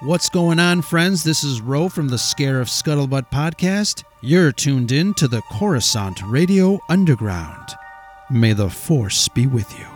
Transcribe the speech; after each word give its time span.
What's 0.00 0.28
going 0.28 0.60
on, 0.60 0.82
friends? 0.82 1.24
This 1.24 1.42
is 1.42 1.62
Ro 1.62 1.88
from 1.88 2.08
the 2.08 2.16
Scarif 2.16 2.68
Scuttlebutt 2.68 3.30
podcast. 3.30 4.04
You're 4.20 4.52
tuned 4.52 4.92
in 4.92 5.14
to 5.14 5.26
the 5.26 5.40
Coruscant 5.52 6.20
Radio 6.26 6.78
Underground. 6.90 7.70
May 8.30 8.52
the 8.52 8.68
Force 8.68 9.26
be 9.28 9.46
with 9.46 9.78
you. 9.78 9.95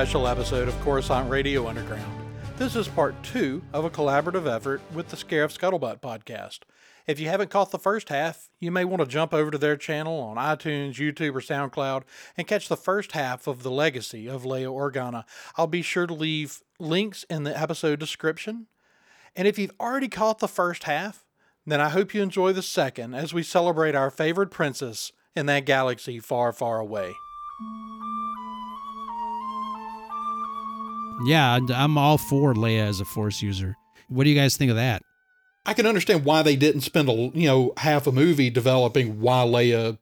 Special 0.00 0.28
episode 0.28 0.66
of 0.66 0.80
Coruscant 0.80 1.28
Radio 1.28 1.68
Underground. 1.68 2.10
This 2.56 2.74
is 2.74 2.88
part 2.88 3.22
two 3.22 3.60
of 3.74 3.84
a 3.84 3.90
collaborative 3.90 4.50
effort 4.50 4.80
with 4.94 5.10
the 5.10 5.16
Scarif 5.18 5.54
Scuttlebutt 5.54 6.00
podcast. 6.00 6.60
If 7.06 7.20
you 7.20 7.28
haven't 7.28 7.50
caught 7.50 7.70
the 7.70 7.78
first 7.78 8.08
half, 8.08 8.48
you 8.60 8.70
may 8.70 8.86
want 8.86 9.02
to 9.02 9.06
jump 9.06 9.34
over 9.34 9.50
to 9.50 9.58
their 9.58 9.76
channel 9.76 10.18
on 10.20 10.38
iTunes, 10.38 10.94
YouTube, 10.94 11.34
or 11.34 11.42
SoundCloud 11.42 12.04
and 12.38 12.46
catch 12.46 12.66
the 12.70 12.78
first 12.78 13.12
half 13.12 13.46
of 13.46 13.62
The 13.62 13.70
Legacy 13.70 14.26
of 14.26 14.44
Leia 14.44 14.72
Organa. 14.72 15.24
I'll 15.56 15.66
be 15.66 15.82
sure 15.82 16.06
to 16.06 16.14
leave 16.14 16.62
links 16.78 17.24
in 17.24 17.42
the 17.42 17.54
episode 17.54 18.00
description. 18.00 18.68
And 19.36 19.46
if 19.46 19.58
you've 19.58 19.76
already 19.78 20.08
caught 20.08 20.38
the 20.38 20.48
first 20.48 20.84
half, 20.84 21.26
then 21.66 21.82
I 21.82 21.90
hope 21.90 22.14
you 22.14 22.22
enjoy 22.22 22.54
the 22.54 22.62
second 22.62 23.12
as 23.12 23.34
we 23.34 23.42
celebrate 23.42 23.94
our 23.94 24.10
favorite 24.10 24.50
princess 24.50 25.12
in 25.36 25.44
that 25.44 25.66
galaxy 25.66 26.20
far, 26.20 26.54
far 26.54 26.80
away. 26.80 27.12
Yeah, 31.24 31.58
I'm 31.74 31.98
all 31.98 32.18
for 32.18 32.54
Leia 32.54 32.86
as 32.86 33.00
a 33.00 33.04
Force 33.04 33.42
user. 33.42 33.76
What 34.08 34.24
do 34.24 34.30
you 34.30 34.36
guys 34.36 34.56
think 34.56 34.70
of 34.70 34.76
that? 34.76 35.02
I 35.66 35.74
can 35.74 35.86
understand 35.86 36.24
why 36.24 36.42
they 36.42 36.56
didn't 36.56 36.80
spend 36.80 37.08
a 37.08 37.12
you 37.12 37.46
know 37.46 37.72
half 37.76 38.06
a 38.06 38.12
movie 38.12 38.50
developing 38.50 39.20
why 39.20 39.44
Leia, 39.44 39.98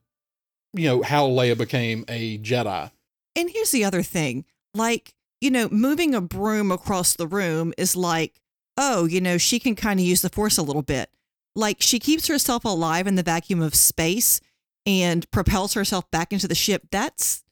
you 0.72 0.84
know 0.88 1.02
how 1.02 1.26
Leia 1.28 1.58
became 1.58 2.04
a 2.08 2.38
Jedi. 2.38 2.90
And 3.36 3.50
here's 3.50 3.70
the 3.70 3.84
other 3.84 4.02
thing 4.02 4.44
like, 4.74 5.14
you 5.40 5.50
know, 5.50 5.68
moving 5.70 6.14
a 6.14 6.20
broom 6.20 6.70
across 6.70 7.14
the 7.14 7.26
room 7.26 7.72
is 7.78 7.96
like, 7.96 8.40
oh, 8.76 9.04
you 9.04 9.20
know, 9.20 9.38
she 9.38 9.58
can 9.58 9.74
kind 9.74 10.00
of 10.00 10.06
use 10.06 10.22
the 10.22 10.28
force 10.28 10.58
a 10.58 10.62
little 10.62 10.82
bit. 10.82 11.10
Like, 11.54 11.78
she 11.80 11.98
keeps 11.98 12.28
herself 12.28 12.64
alive 12.64 13.06
in 13.06 13.16
the 13.16 13.22
vacuum 13.22 13.60
of 13.60 13.74
space 13.74 14.40
and 14.86 15.28
propels 15.30 15.74
herself 15.74 16.10
back 16.10 16.32
into 16.32 16.48
the 16.48 16.54
ship. 16.54 16.84
That's 16.90 17.42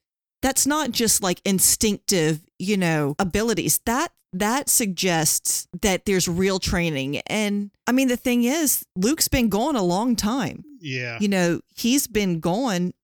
that's 0.46 0.64
not 0.64 0.92
just 0.92 1.24
like 1.24 1.40
instinctive, 1.44 2.40
you 2.56 2.76
know, 2.76 3.16
abilities. 3.18 3.80
That 3.84 4.12
that 4.32 4.68
suggests 4.68 5.66
that 5.82 6.04
there's 6.04 6.28
real 6.28 6.60
training. 6.60 7.18
And 7.26 7.72
I 7.88 7.90
mean, 7.90 8.06
the 8.06 8.16
thing 8.16 8.44
is, 8.44 8.86
Luke's 8.94 9.26
been 9.26 9.48
gone 9.48 9.74
a 9.74 9.82
long 9.82 10.14
time. 10.14 10.64
Yeah. 10.78 11.18
You 11.20 11.26
know, 11.26 11.60
he's 11.74 12.06
been 12.06 12.38
gone 12.38 12.94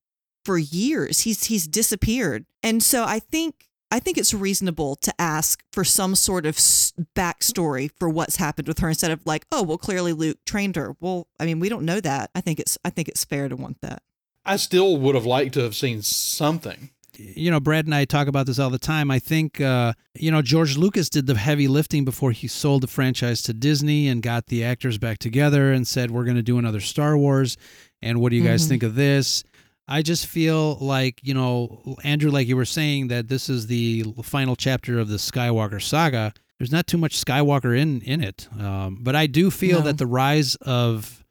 for 0.45 0.57
years. 0.57 1.21
He's 1.21 1.43
he's 1.45 1.67
disappeared. 1.67 2.47
And 2.63 2.81
so 2.81 3.03
I 3.03 3.19
think 3.19 3.67
I 3.91 3.99
think 3.99 4.19
it's 4.19 4.33
reasonable 4.33 4.95
to 4.97 5.13
ask 5.19 5.65
for 5.73 5.83
some 5.83 6.15
sort 6.15 6.47
of 6.47 6.55
backstory 6.57 7.91
for 7.99 8.09
what's 8.09 8.37
happened 8.37 8.69
with 8.69 8.79
her 8.79 8.89
instead 8.89 9.11
of 9.11 9.27
like, 9.27 9.47
oh, 9.51 9.65
well, 9.65 9.79
clearly 9.79 10.13
Luke 10.13 10.39
trained 10.47 10.77
her. 10.77 10.95
Well, 11.01 11.27
I 11.41 11.47
mean, 11.47 11.59
we 11.59 11.69
don't 11.69 11.85
know 11.85 11.99
that. 12.01 12.31
I 12.37 12.41
think 12.41 12.61
it's 12.61 12.79
I 12.85 12.91
think 12.91 13.09
it's 13.09 13.25
fair 13.25 13.49
to 13.49 13.57
want 13.57 13.81
that. 13.81 14.01
I 14.45 14.57
still 14.57 14.97
would 14.97 15.17
have 15.17 15.27
liked 15.27 15.55
to 15.55 15.63
have 15.63 15.75
seen 15.75 16.03
something. 16.03 16.91
You 17.19 17.51
know, 17.51 17.61
Brad 17.61 17.85
and 17.87 17.95
I 17.95 18.05
talk 18.05 18.29
about 18.29 18.47
this 18.47 18.59
all 18.59 18.71
the 18.71 18.79
time. 18.79 19.11
I 19.11 19.19
think, 19.19 19.61
uh, 19.61 19.93
you 20.15 20.31
know, 20.31 20.43
George 20.43 20.77
Lucas 20.77 21.09
did 21.09 21.27
the 21.27 21.35
heavy 21.37 21.69
lifting 21.69 22.05
before 22.05 22.33
he 22.33 22.47
sold 22.49 22.83
the 22.83 22.87
franchise 22.87 23.43
to 23.43 23.53
Disney 23.53 24.09
and 24.09 24.23
got 24.23 24.47
the 24.47 24.65
actors 24.65 24.99
back 24.99 25.19
together 25.19 25.73
and 25.73 25.87
said, 25.87 26.11
we're 26.11 26.25
going 26.25 26.37
to 26.37 26.43
do 26.43 26.59
another 26.59 26.81
Star 26.81 27.17
Wars. 27.17 27.57
And 28.01 28.21
what 28.21 28.31
do 28.31 28.37
you 28.37 28.45
guys 28.45 28.65
Mhm. 28.65 28.69
think 28.69 28.83
of 28.83 28.95
this? 28.95 29.45
I 29.89 30.01
just 30.03 30.27
feel 30.27 30.77
like, 30.81 31.21
you 31.23 31.35
know, 31.35 31.97
Andrew, 32.05 32.31
like 32.31 32.47
you 32.49 32.57
were 32.57 32.65
saying, 32.65 33.09
that 33.09 33.29
this 33.29 33.49
is 33.49 33.67
the 33.67 34.05
final 34.23 34.57
chapter 34.57 34.99
of 34.99 35.09
the 35.09 35.17
Skywalker 35.17 35.83
saga. 35.83 36.33
There's 36.59 36.73
not 36.73 36.87
too 36.87 36.99
much 36.99 37.21
Skywalker 37.23 37.77
in, 37.77 38.01
in 38.03 38.23
it. 38.23 38.47
Um, 38.59 38.99
but 39.01 39.17
I 39.17 39.27
do 39.27 39.51
feel 39.51 39.81
No. 39.81 39.87
that 39.87 39.99
the 39.99 40.07
rise 40.07 40.55
of 40.63 41.22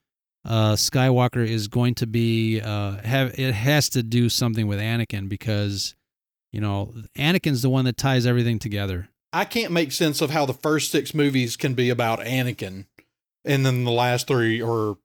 uh, 0.46 0.74
Skywalker 0.74 1.48
is 1.48 1.68
going 1.68 1.96
to 1.96 2.08
be 2.08 2.60
uh, 2.62 2.98
have 3.04 3.38
it 3.40 3.54
has 3.54 3.90
to 3.90 4.04
do 4.04 4.30
something 4.30 4.68
with 4.68 4.80
Anakin 4.80 5.30
because 5.30 5.96
you 6.52 6.60
know 6.62 6.94
Anakin's 7.18 7.62
the 7.62 7.70
one 7.70 7.86
that 7.86 7.98
ties 7.98 8.26
everything 8.26 8.60
together. 8.60 9.10
I 9.34 9.46
can't 9.46 9.72
make 9.72 9.92
sense 9.92 10.20
of 10.22 10.32
how 10.32 10.46
the 10.46 10.54
first 10.54 10.92
six 10.92 11.14
movies 11.14 11.56
can 11.56 11.74
be 11.74 11.90
about 11.90 12.20
Anakin, 12.20 12.86
and 13.46 13.66
then 13.66 13.84
the 13.86 13.92
last 13.92 14.28
three 14.28 14.62
or 14.62 14.98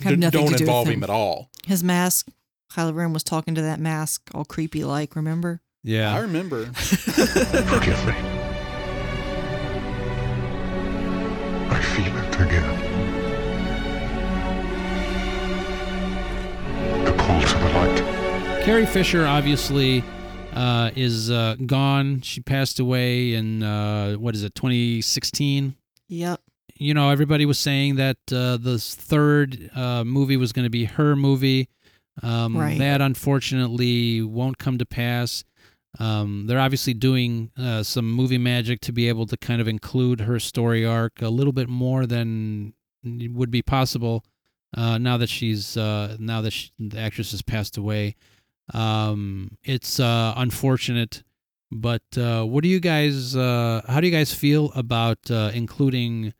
Have 0.00 0.18
nothing 0.18 0.40
don't 0.46 0.56
do 0.56 0.62
involve 0.64 0.86
him. 0.88 0.94
him 0.94 1.04
at 1.04 1.10
all. 1.10 1.50
His 1.66 1.82
mask. 1.84 2.28
Kylo 2.72 2.94
Ren 2.94 3.12
was 3.14 3.24
talking 3.24 3.54
to 3.54 3.62
that 3.62 3.80
mask, 3.80 4.30
all 4.34 4.44
creepy 4.44 4.84
like. 4.84 5.16
Remember? 5.16 5.62
Yeah, 5.82 6.14
I 6.14 6.18
remember. 6.20 6.66
Forgive 6.74 8.06
me. 8.06 8.12
I 11.70 11.80
feel 11.82 12.16
it 12.16 12.34
again. 12.40 13.17
The 17.60 17.70
pull 17.72 17.96
to 17.96 18.02
the 18.02 18.08
light. 18.12 18.64
Carrie 18.64 18.86
Fisher 18.86 19.26
obviously 19.26 20.04
uh, 20.54 20.90
is 20.96 21.30
uh, 21.30 21.56
gone. 21.66 22.20
She 22.22 22.40
passed 22.40 22.78
away 22.80 23.34
in 23.34 23.62
uh, 23.62 24.14
what 24.14 24.34
is 24.34 24.44
it, 24.44 24.54
2016. 24.54 25.74
Yep. 26.08 26.40
You 26.76 26.94
know, 26.94 27.10
everybody 27.10 27.44
was 27.46 27.58
saying 27.58 27.96
that 27.96 28.18
uh, 28.32 28.56
the 28.56 28.78
third 28.78 29.70
uh, 29.74 30.04
movie 30.04 30.36
was 30.36 30.52
going 30.52 30.66
to 30.66 30.70
be 30.70 30.84
her 30.84 31.16
movie. 31.16 31.68
Um, 32.22 32.56
Right. 32.56 32.78
That 32.78 33.00
unfortunately 33.00 34.22
won't 34.22 34.58
come 34.58 34.78
to 34.78 34.86
pass. 34.86 35.44
Um, 35.98 36.46
they're 36.46 36.60
obviously 36.60 36.94
doing 36.94 37.50
uh, 37.58 37.82
some 37.82 38.10
movie 38.12 38.38
magic 38.38 38.80
to 38.82 38.92
be 38.92 39.08
able 39.08 39.26
to 39.26 39.36
kind 39.36 39.60
of 39.60 39.66
include 39.68 40.20
her 40.20 40.38
story 40.38 40.84
arc 40.84 41.22
a 41.22 41.28
little 41.28 41.52
bit 41.52 41.68
more 41.68 42.06
than 42.06 42.74
would 43.04 43.50
be 43.50 43.62
possible 43.62 44.24
uh, 44.76 44.98
now 44.98 45.16
that 45.16 45.28
she's 45.28 45.76
uh, 45.76 46.16
now 46.18 46.42
that 46.42 46.52
she, 46.52 46.70
the 46.78 46.98
actress 46.98 47.30
has 47.32 47.42
passed 47.42 47.76
away. 47.76 48.16
Um, 48.74 49.56
it's 49.64 49.98
uh, 49.98 50.34
unfortunate, 50.36 51.22
but 51.70 52.02
uh, 52.16 52.44
what 52.44 52.62
do 52.62 52.68
you 52.68 52.80
guys? 52.80 53.34
Uh, 53.34 53.82
how 53.88 54.00
do 54.00 54.06
you 54.06 54.12
guys 54.12 54.34
feel 54.34 54.70
about 54.74 55.30
uh, 55.30 55.50
including 55.54 56.34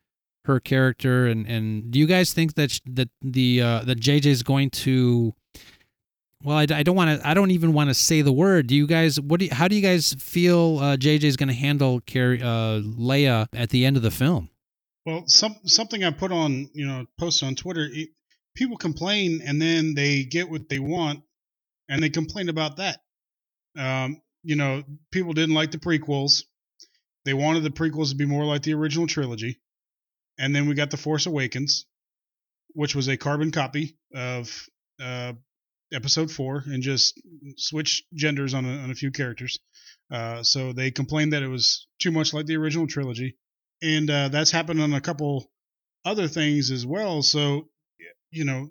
her 0.44 0.60
character? 0.60 1.26
And, 1.26 1.46
and 1.46 1.90
do 1.90 1.98
you 1.98 2.06
guys 2.06 2.34
think 2.34 2.54
that 2.54 2.70
sh- 2.70 2.80
that 2.86 3.08
the 3.22 3.60
that 3.60 3.98
JJ 3.98 4.26
is 4.26 4.42
going 4.42 4.70
to? 4.70 5.34
Well, 6.44 6.56
I, 6.56 6.66
I 6.70 6.82
don't 6.82 6.94
want 6.94 7.20
to. 7.20 7.26
I 7.26 7.34
don't 7.34 7.50
even 7.50 7.72
want 7.72 7.88
to 7.88 7.94
say 7.94 8.20
the 8.20 8.32
word. 8.32 8.66
Do 8.66 8.76
you 8.76 8.86
guys? 8.86 9.18
What 9.18 9.40
do? 9.40 9.46
You, 9.46 9.54
how 9.54 9.68
do 9.68 9.74
you 9.74 9.82
guys 9.82 10.14
feel 10.18 10.78
JJ 10.78 11.24
is 11.24 11.36
going 11.36 11.48
to 11.48 11.54
handle 11.54 12.00
Carrie, 12.00 12.42
uh, 12.42 12.80
Leia 12.80 13.48
at 13.54 13.70
the 13.70 13.86
end 13.86 13.96
of 13.96 14.02
the 14.02 14.10
film? 14.10 14.50
Well, 15.06 15.24
some 15.26 15.56
something 15.64 16.04
I 16.04 16.10
put 16.10 16.30
on, 16.30 16.68
you 16.74 16.86
know, 16.86 17.06
posted 17.18 17.48
on 17.48 17.54
Twitter. 17.54 17.88
It, 17.90 18.10
people 18.58 18.76
complain 18.76 19.40
and 19.44 19.60
then 19.60 19.94
they 19.94 20.24
get 20.24 20.50
what 20.50 20.68
they 20.68 20.78
want, 20.78 21.22
and 21.88 22.02
they 22.02 22.10
complain 22.10 22.48
about 22.48 22.76
that. 22.76 23.00
Um, 23.78 24.20
you 24.42 24.56
know, 24.56 24.82
people 25.10 25.32
didn't 25.32 25.54
like 25.54 25.70
the 25.70 25.78
prequels. 25.78 26.42
They 27.24 27.34
wanted 27.34 27.62
the 27.62 27.70
prequels 27.70 28.10
to 28.10 28.16
be 28.16 28.26
more 28.26 28.44
like 28.44 28.62
the 28.62 28.74
original 28.74 29.06
trilogy, 29.06 29.60
and 30.38 30.54
then 30.54 30.68
we 30.68 30.74
got 30.74 30.90
the 30.90 30.96
Force 30.96 31.26
Awakens, 31.26 31.86
which 32.74 32.94
was 32.94 33.08
a 33.08 33.16
carbon 33.16 33.50
copy 33.50 33.96
of 34.14 34.68
uh, 35.00 35.32
Episode 35.92 36.30
Four, 36.30 36.64
and 36.66 36.82
just 36.82 37.20
switched 37.56 38.04
genders 38.14 38.54
on 38.54 38.64
a, 38.64 38.78
on 38.78 38.90
a 38.90 38.94
few 38.94 39.10
characters. 39.10 39.58
Uh, 40.10 40.42
so 40.42 40.72
they 40.72 40.90
complained 40.90 41.32
that 41.32 41.42
it 41.42 41.48
was 41.48 41.86
too 42.00 42.10
much 42.10 42.34
like 42.34 42.46
the 42.46 42.56
original 42.56 42.86
trilogy 42.86 43.36
and 43.82 44.10
uh, 44.10 44.28
that's 44.28 44.50
happened 44.50 44.80
on 44.80 44.92
a 44.92 45.00
couple 45.00 45.50
other 46.04 46.28
things 46.28 46.70
as 46.70 46.86
well. 46.86 47.22
So, 47.22 47.68
you 48.30 48.44
know, 48.44 48.70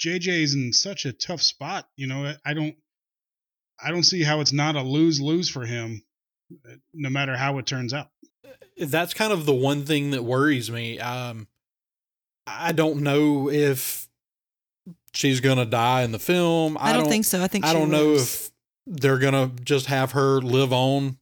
JJ 0.00 0.42
is 0.42 0.54
in 0.54 0.72
such 0.72 1.04
a 1.06 1.12
tough 1.12 1.40
spot. 1.42 1.88
You 1.96 2.06
know, 2.06 2.24
I- 2.26 2.50
I 2.50 2.54
don't, 2.54 2.74
I 3.82 3.90
don't 3.90 4.02
see 4.04 4.22
how 4.22 4.40
it's 4.40 4.52
not 4.52 4.76
a 4.76 4.82
lose 4.82 5.20
lose 5.20 5.48
for 5.48 5.64
him, 5.66 6.02
uh, 6.68 6.74
no 6.92 7.10
matter 7.10 7.36
how 7.36 7.58
it 7.58 7.66
turns 7.66 7.92
out. 7.92 8.08
That's 8.76 9.14
kind 9.14 9.32
of 9.32 9.46
the 9.46 9.54
one 9.54 9.84
thing 9.84 10.10
that 10.10 10.22
worries 10.24 10.70
me. 10.70 10.98
Um, 10.98 11.48
I 12.46 12.72
don't 12.72 13.02
know 13.02 13.48
if 13.50 14.08
she's 15.12 15.40
gonna 15.40 15.64
die 15.66 16.02
in 16.02 16.12
the 16.12 16.18
film. 16.18 16.76
I, 16.80 16.92
don't, 16.92 17.08
think 17.08 17.24
so. 17.24 17.42
I 17.42 17.46
think 17.48 17.64
I 17.64 17.68
she 17.72 17.78
don't 17.78 17.90
know 17.90 18.12
lives. 18.12 18.50
if 18.86 19.00
they're 19.00 19.18
gonna 19.18 19.50
just 19.62 19.86
have 19.86 20.12
her 20.12 20.40
live 20.40 20.72
on 20.72 21.18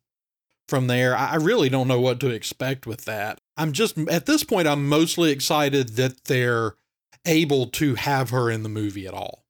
from 0.69 0.87
there. 0.87 1.17
I 1.17 1.33
I 1.33 1.35
really 1.37 1.69
don't 1.69 1.89
know 1.89 2.01
what 2.01 2.21
to 2.21 2.29
expect 2.29 2.87
with 2.87 3.05
that. 3.05 3.41
I'm 3.57 3.73
just 3.73 3.97
at 3.99 4.27
this 4.27 4.45
point. 4.45 4.67
I'm 4.67 4.89
mostly 4.89 5.31
excited 5.31 5.91
that 5.91 6.25
they're 6.25 6.75
able 7.25 7.67
to 7.67 7.95
have 7.95 8.31
her 8.31 8.51
in 8.51 8.63
the 8.63 8.69
movie 8.69 9.07
at 9.07 9.15
all. 9.15 9.45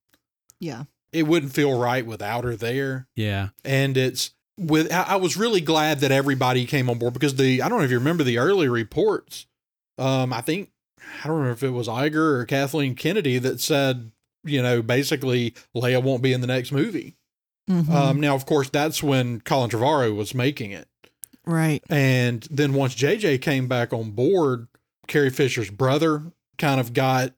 Yeah. 0.60 0.84
It 1.12 1.26
wouldn't 1.26 1.52
feel 1.52 1.78
right 1.78 2.04
without 2.06 2.44
her 2.44 2.56
there. 2.56 3.08
Yeah. 3.16 3.48
And 3.64 3.96
it's 3.96 4.30
with 4.58 4.92
I 4.92 5.02
I 5.02 5.16
was 5.16 5.36
really 5.36 5.60
glad 5.60 6.00
that 6.00 6.10
everybody 6.12 6.66
came 6.66 6.88
on 6.90 6.98
board 6.98 7.14
because 7.14 7.34
the 7.36 7.62
I 7.62 7.68
don't 7.68 7.78
know 7.78 7.84
if 7.84 7.90
you 7.90 7.98
remember 7.98 8.24
the 8.24 8.38
early 8.38 8.68
reports. 8.68 9.46
Um, 9.98 10.32
I 10.32 10.40
think 10.40 10.70
I 11.22 11.26
don't 11.28 11.36
remember 11.36 11.52
if 11.54 11.62
it 11.62 11.70
was 11.70 11.88
Iger 11.88 12.14
or 12.40 12.44
Kathleen 12.46 12.94
Kennedy 12.94 13.38
that 13.38 13.60
said, 13.60 14.12
you 14.44 14.62
know, 14.62 14.80
basically 14.82 15.54
Leia 15.76 16.02
won't 16.02 16.22
be 16.22 16.32
in 16.32 16.40
the 16.40 16.46
next 16.46 16.72
movie. 16.72 17.16
Mhm. 17.70 17.88
Um, 17.90 18.20
now, 18.20 18.34
of 18.34 18.46
course, 18.46 18.70
that's 18.70 19.02
when 19.02 19.40
Colin 19.40 19.70
Trevorrow 19.70 20.14
was 20.16 20.34
making 20.34 20.70
it. 20.72 20.88
right. 21.44 21.82
And 21.90 22.46
then 22.50 22.72
once 22.72 22.94
JJ 22.94 23.38
came 23.42 23.66
back 23.68 23.92
on 23.92 24.12
board, 24.12 24.68
Carrie 25.08 25.30
Fisher's 25.30 25.70
brother 25.70 26.32
kind 26.58 26.80
of 26.80 26.92
got 26.92 27.34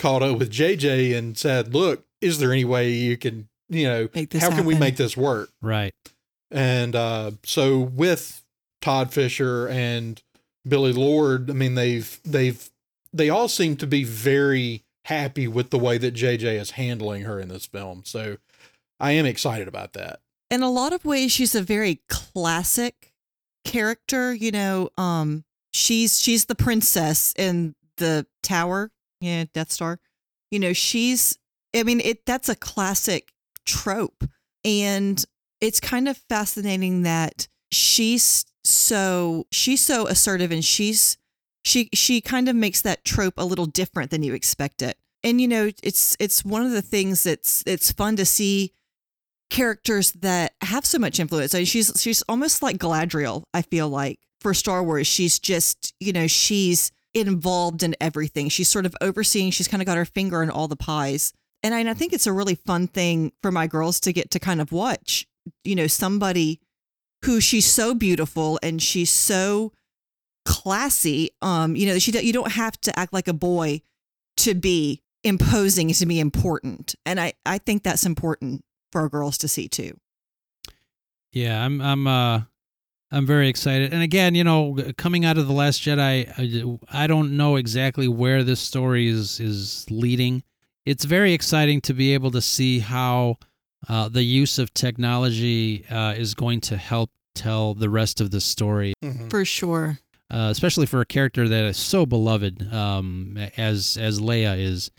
caught 0.00 0.22
up 0.22 0.38
with 0.38 0.50
JJ 0.50 1.16
and 1.16 1.36
said, 1.38 1.74
Look, 1.74 2.04
is 2.20 2.38
there 2.38 2.50
any 2.52 2.64
way 2.64 2.90
you 2.90 3.16
can, 3.16 3.48
you 3.68 3.84
know, 3.84 4.08
Make 4.14 4.30
this 4.30 4.42
how 4.42 4.50
can 4.50 4.64
we 4.64 4.74
make 4.74 4.96
this 4.96 5.16
work? 5.16 5.50
Right. 5.62 5.94
And 6.50 6.96
uh, 6.96 7.32
so 7.44 7.78
with 7.78 8.42
Todd 8.80 9.12
Fisher 9.12 9.68
and 9.68 10.20
Billie 10.66 10.92
Lourd, 10.92 11.50
I 11.50 11.52
mean, 11.52 11.74
they've, 11.76 12.20
they've, 12.24 12.68
they 13.12 13.28
all 13.30 13.46
seem 13.48 13.76
to 13.76 13.86
be 13.86 14.02
very 14.04 14.84
happy 15.04 15.46
with 15.46 15.70
the 15.70 15.78
way 15.78 15.98
that 15.98 16.14
JJ 16.14 16.58
is 16.60 16.72
handling 16.72 17.22
her 17.22 17.38
in 17.38 17.48
this 17.48 17.66
film. 17.66 18.02
So 18.04 18.38
I 18.98 19.12
am 19.12 19.26
excited 19.26 19.68
about 19.68 19.92
that. 19.92 20.20
in 20.50 20.62
a 20.62 20.70
lot 20.70 20.92
of 20.92 21.04
ways 21.04 21.30
she's 21.30 21.54
a 21.54 21.62
very 21.62 22.00
classic 22.08 23.12
character 23.64 24.32
you 24.34 24.50
know 24.50 24.88
um 24.96 25.44
she's 25.70 26.18
she's 26.18 26.46
the 26.46 26.54
princess 26.54 27.32
in 27.36 27.74
the 27.98 28.26
tower 28.42 28.90
yeah 29.20 29.44
death 29.52 29.70
star 29.70 29.98
you 30.50 30.58
know 30.58 30.72
she's 30.72 31.38
i 31.74 31.82
mean 31.82 32.00
it 32.00 32.24
that's 32.26 32.48
a 32.48 32.54
classic 32.54 33.32
trope 33.64 34.24
and 34.64 35.24
it's 35.60 35.80
kind 35.80 36.08
of 36.08 36.16
fascinating 36.16 37.02
that 37.02 37.48
she's 37.70 38.44
so 38.64 39.46
she's 39.50 39.80
so 39.84 40.06
assertive 40.06 40.50
and 40.50 40.64
she's 40.64 41.16
she 41.64 41.88
she 41.92 42.20
kind 42.20 42.48
of 42.48 42.56
makes 42.56 42.82
that 42.82 43.04
trope 43.04 43.34
a 43.36 43.44
little 43.44 43.66
different 43.66 44.10
than 44.10 44.22
you 44.22 44.34
expect 44.34 44.82
it 44.82 44.96
and 45.22 45.40
you 45.40 45.48
know 45.48 45.70
it's 45.82 46.16
it's 46.18 46.44
one 46.44 46.64
of 46.64 46.72
the 46.72 46.82
things 46.82 47.24
that's 47.24 47.62
it's 47.66 47.92
fun 47.92 48.16
to 48.16 48.24
see 48.24 48.72
characters 49.50 50.12
that 50.12 50.54
have 50.62 50.86
so 50.86 50.98
much 50.98 51.20
influence. 51.20 51.54
I 51.54 51.58
mean, 51.58 51.66
she's 51.66 51.92
she's 52.00 52.22
almost 52.22 52.62
like 52.62 52.78
Galadriel. 52.78 53.42
I 53.52 53.62
feel 53.62 53.88
like 53.88 54.20
for 54.40 54.54
Star 54.54 54.82
Wars, 54.82 55.06
she's 55.06 55.38
just 55.38 55.92
you 56.00 56.12
know 56.12 56.26
she's 56.26 56.92
involved 57.14 57.82
in 57.82 57.96
everything. 58.00 58.48
She's 58.48 58.68
sort 58.68 58.86
of 58.86 58.94
overseeing. 59.00 59.50
She's 59.50 59.68
kind 59.68 59.82
of 59.82 59.86
got 59.86 59.96
her 59.96 60.04
finger 60.04 60.42
in 60.42 60.50
all 60.50 60.68
the 60.68 60.76
pies, 60.76 61.32
and 61.62 61.74
I, 61.74 61.80
and 61.80 61.90
I 61.90 61.94
think 61.94 62.12
it's 62.12 62.26
a 62.26 62.32
really 62.32 62.54
fun 62.54 62.86
thing 62.86 63.32
for 63.42 63.50
my 63.50 63.66
girls 63.66 64.00
to 64.00 64.12
get 64.12 64.30
to 64.32 64.38
kind 64.38 64.60
of 64.60 64.72
watch. 64.72 65.26
You 65.64 65.74
know, 65.74 65.86
somebody 65.86 66.60
who 67.24 67.40
she's 67.40 67.66
so 67.66 67.94
beautiful 67.94 68.58
and 68.62 68.80
she's 68.80 69.10
so 69.10 69.72
classy. 70.44 71.30
Um, 71.42 71.76
you 71.76 71.86
know, 71.86 71.98
she 71.98 72.18
you 72.20 72.32
don't 72.32 72.52
have 72.52 72.80
to 72.82 72.98
act 72.98 73.12
like 73.12 73.28
a 73.28 73.32
boy 73.32 73.82
to 74.38 74.54
be 74.54 75.02
imposing 75.22 75.92
to 75.92 76.06
be 76.06 76.20
important, 76.20 76.94
and 77.04 77.20
I 77.20 77.34
I 77.44 77.58
think 77.58 77.82
that's 77.82 78.06
important 78.06 78.64
for 78.92 79.02
our 79.02 79.08
girls 79.08 79.38
to 79.38 79.48
see 79.48 79.68
too. 79.68 79.98
Yeah, 81.32 81.64
I'm 81.64 81.80
I'm 81.80 82.06
uh 82.06 82.42
I'm 83.12 83.26
very 83.26 83.48
excited. 83.48 83.92
And 83.92 84.02
again, 84.02 84.34
you 84.34 84.44
know, 84.44 84.76
coming 84.96 85.24
out 85.24 85.36
of 85.36 85.46
the 85.48 85.52
last 85.52 85.82
Jedi, 85.82 86.78
I, 86.92 87.04
I 87.04 87.06
don't 87.06 87.36
know 87.36 87.56
exactly 87.56 88.06
where 88.08 88.44
this 88.44 88.60
story 88.60 89.08
is 89.08 89.40
is 89.40 89.86
leading. 89.90 90.42
It's 90.86 91.04
very 91.04 91.32
exciting 91.32 91.80
to 91.82 91.92
be 91.94 92.14
able 92.14 92.30
to 92.32 92.40
see 92.40 92.78
how 92.78 93.36
uh, 93.88 94.08
the 94.08 94.22
use 94.22 94.58
of 94.58 94.72
technology 94.74 95.84
uh, 95.90 96.14
is 96.16 96.34
going 96.34 96.60
to 96.62 96.76
help 96.76 97.10
tell 97.34 97.74
the 97.74 97.88
rest 97.88 98.20
of 98.20 98.30
the 98.30 98.40
story, 98.40 98.92
For 99.28 99.44
sure. 99.44 99.98
uh, 100.30 100.48
especially 100.50 100.86
for 100.86 101.00
a 101.00 101.06
character 101.06 101.48
that 101.48 101.64
is 101.64 101.76
so 101.76 102.06
beloved 102.06 102.72
um, 102.72 103.36
as 103.56 103.96
as 104.00 104.20
Leia 104.20 104.58
is. 104.58 104.90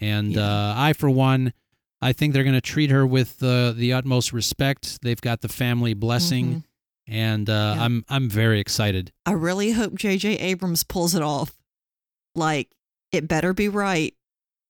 And 0.00 0.32
Yeah. 0.34 0.42
uh, 0.42 0.74
I, 0.76 0.92
for 0.92 1.10
one, 1.10 1.52
I 2.00 2.12
think 2.12 2.32
they're 2.32 2.44
going 2.44 2.54
to 2.54 2.60
treat 2.60 2.90
her 2.90 3.04
with 3.06 3.42
uh, 3.42 3.72
the 3.72 3.92
utmost 3.92 4.32
respect. 4.32 5.02
They've 5.02 5.20
got 5.20 5.40
the 5.40 5.48
family 5.48 5.94
blessing, 5.94 6.62
and 7.08 7.48
uh, 7.48 7.74
Yeah. 7.76 7.84
I'm 7.84 8.04
I'm 8.08 8.28
very 8.28 8.60
excited. 8.60 9.12
I 9.26 9.32
really 9.32 9.72
hope 9.72 9.94
J.J. 9.94 10.38
Abrams 10.38 10.84
pulls 10.84 11.14
it 11.14 11.22
off. 11.22 11.52
Like, 12.34 12.68
it 13.10 13.26
better 13.26 13.52
be 13.54 13.68
right. 13.68 14.14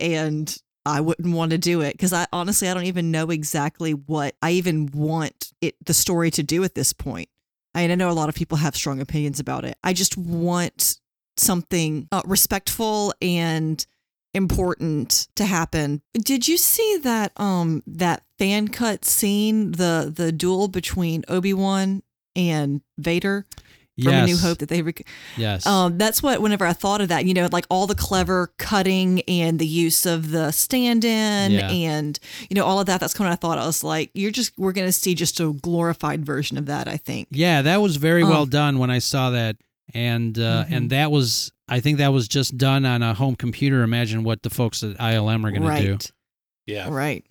And 0.01 0.57
I 0.87 1.01
wouldn't 1.01 1.35
want 1.35 1.51
to 1.51 1.59
do 1.59 1.83
it 1.83 1.93
because 1.93 2.13
I 2.13 2.27
honestly, 2.33 2.69
I 2.69 2.75
don't 2.75 2.85
even 2.85 3.11
know 3.11 3.31
exactly 3.31 3.93
what 3.93 4.37
I 4.41 4.53
even 4.53 4.89
want 4.95 5.53
it, 5.61 5.75
the 5.85 5.93
story 5.93 6.31
to 6.33 6.43
do 6.43 6.65
at 6.65 6.75
this 6.75 6.93
point. 6.93 7.29
I 7.75 7.83
mean, 7.83 7.91
I 7.91 7.95
know 7.97 8.11
a 8.11 8.13
lot 8.13 8.29
of 8.29 8.35
people 8.35 8.59
have 8.59 8.75
strong 8.75 9.01
opinions 9.01 9.41
about 9.41 9.65
it. 9.65 9.77
I 9.85 9.93
just 9.93 10.17
want 10.17 10.99
something 11.37 12.09
uh, 12.11 12.23
respectful 12.25 13.13
and 13.21 13.85
important 14.35 15.29
to 15.37 15.45
happen. 15.45 16.01
Did 16.15 16.49
you 16.49 16.57
see 16.57 16.99
that 17.03 17.33
um 17.37 17.83
that 17.87 18.23
fan 18.39 18.69
cut 18.69 19.05
scene, 19.05 19.73
the 19.73 20.11
the 20.15 20.33
duel 20.33 20.69
between 20.69 21.25
Obi-Wan 21.29 22.03
and 22.39 22.81
Vader? 22.97 23.45
from 24.01 24.13
yes, 24.13 24.23
A 24.23 24.33
New 24.33 24.39
Hope 24.39 24.59
that 24.59 24.69
they 24.69 24.81
rec- 24.81 25.05
yes, 25.37 25.67
um 25.67 25.99
that's 25.99 26.23
what 26.23 26.41
whenever 26.41 26.65
I 26.65 26.73
thought 26.73 27.01
of 27.01 27.09
that 27.09 27.25
you 27.27 27.35
know 27.35 27.49
like 27.51 27.67
all 27.69 27.89
the 27.89 27.97
clever 27.97 28.53
cutting 28.57 29.23
and 29.23 29.59
the 29.59 29.67
use 29.67 30.07
of 30.07 30.31
the 30.31 30.53
stand-in 30.53 31.51
Yeah. 31.51 31.69
and 31.69 32.17
you 32.49 32.55
know 32.55 32.65
all 32.65 32.79
of 32.79 32.87
that 32.87 33.01
that's 33.01 33.13
kind 33.13 33.27
of 33.27 33.33
I 33.33 33.37
thought 33.37 33.59
I 33.59 33.67
was 33.67 33.83
like 33.83 34.11
you're 34.15 34.31
just 34.31 34.53
we're 34.57 34.71
gonna 34.71 34.93
see 34.93 35.17
just 35.17 35.41
a 35.41 35.53
glorified 35.53 36.25
version 36.25 36.57
of 36.59 36.67
that 36.67 36.87
I 36.87 36.97
think 36.97 37.27
yeah, 37.33 37.61
that 37.63 37.79
was 37.83 37.97
very 37.97 38.23
well 38.23 38.43
Um, 38.43 38.49
done 38.51 38.79
when 38.79 38.89
I 38.93 39.01
saw 39.01 39.31
that, 39.31 39.57
and 39.93 40.39
uh, 40.39 40.65
Mhm. 40.67 40.73
and 40.77 40.91
that 40.91 41.11
was 41.11 41.51
I 41.69 41.81
think 41.81 41.99
that 41.99 42.13
was 42.13 42.29
just 42.29 42.57
done 42.57 42.87
on 42.87 43.03
a 43.03 43.15
home 43.15 43.35
computer. 43.35 43.83
Imagine 43.83 44.23
what 44.23 44.45
the 44.45 44.51
folks 44.51 44.85
at 44.85 44.97
ILM 45.01 45.45
are 45.45 45.51
going 45.51 45.65
right 45.65 45.83
to 45.83 45.97
do. 45.97 46.07
Yeah. 46.67 46.89
right 46.89 47.25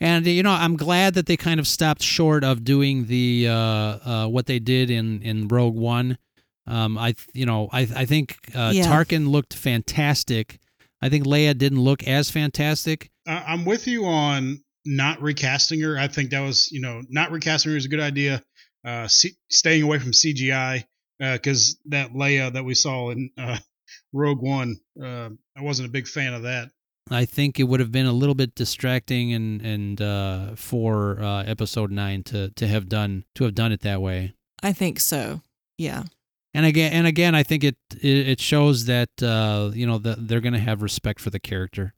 And 0.00 0.26
you 0.26 0.42
know, 0.42 0.50
I'm 0.52 0.76
glad 0.76 1.14
that 1.14 1.26
they 1.26 1.36
kind 1.36 1.60
of 1.60 1.66
stopped 1.66 2.02
short 2.02 2.44
of 2.44 2.64
doing 2.64 3.06
the 3.06 3.46
uh, 3.48 3.54
uh, 3.54 4.26
what 4.28 4.46
they 4.46 4.58
did 4.58 4.90
in 4.90 5.22
in 5.22 5.48
Rogue 5.48 5.76
One. 5.76 6.18
Um, 6.66 6.96
I 6.98 7.14
you 7.32 7.46
know 7.46 7.68
I 7.72 7.80
I 7.94 8.04
think 8.04 8.36
uh, 8.54 8.72
Yeah. 8.74 8.84
Tarkin 8.86 9.28
looked 9.28 9.54
fantastic. 9.54 10.58
I 11.02 11.08
think 11.10 11.26
Leia 11.26 11.56
didn't 11.56 11.80
look 11.80 12.02
as 12.08 12.30
fantastic. 12.30 13.10
I- 13.26 13.44
I'm 13.48 13.64
with 13.64 13.86
you 13.86 14.06
on 14.06 14.62
not 14.86 15.20
recasting 15.22 15.80
her. 15.80 15.98
I 15.98 16.08
think 16.08 16.30
that 16.30 16.40
was, 16.40 16.70
you 16.72 16.80
know, 16.80 17.02
not 17.08 17.30
recasting 17.30 17.72
her 17.72 17.76
is 17.78 17.84
a 17.86 17.88
good 17.88 18.00
idea. 18.00 18.42
Uh, 18.84 19.08
C- 19.08 19.36
staying 19.50 19.82
away 19.82 19.98
from 19.98 20.12
CGI 20.12 20.84
because 21.18 21.78
that 21.86 22.12
Leia 22.12 22.52
that 22.52 22.64
we 22.64 22.74
saw 22.74 23.10
in 23.10 23.30
uh, 23.38 23.56
Rogue 24.12 24.42
One, 24.42 24.76
uh, 25.02 25.30
I 25.56 25.62
wasn't 25.62 25.88
a 25.88 25.92
big 25.92 26.06
fan 26.06 26.34
of 26.34 26.42
that. 26.42 26.70
I 27.10 27.24
think 27.26 27.60
it 27.60 27.64
would 27.64 27.80
have 27.80 27.92
been 27.92 28.06
a 28.06 28.12
little 28.12 28.34
bit 28.34 28.54
distracting 28.54 29.32
and 29.32 29.60
and 29.60 30.00
uh, 30.00 30.54
for 30.56 31.20
uh, 31.20 31.42
Episode 31.44 31.90
Nine 31.90 32.22
to 32.24 32.50
to 32.50 32.66
have 32.66 32.88
done 32.88 33.24
to 33.34 33.44
have 33.44 33.54
done 33.54 33.72
it 33.72 33.80
that 33.82 34.00
way. 34.00 34.34
I 34.62 34.72
think 34.72 35.00
so 35.00 35.42
yeah 35.76 36.04
And 36.54 36.64
again, 36.64 36.92
and 36.92 37.06
again, 37.06 37.34
I 37.34 37.42
think 37.42 37.64
it 37.64 37.76
it, 38.00 38.28
it 38.28 38.40
shows 38.40 38.86
that 38.86 39.10
uh, 39.22 39.72
you 39.74 39.86
know 39.86 39.98
that 39.98 40.28
they're 40.28 40.40
going 40.40 40.54
to 40.54 40.58
have 40.60 40.82
respect 40.82 41.20
for 41.20 41.30
the 41.30 41.40
character. 41.40 41.94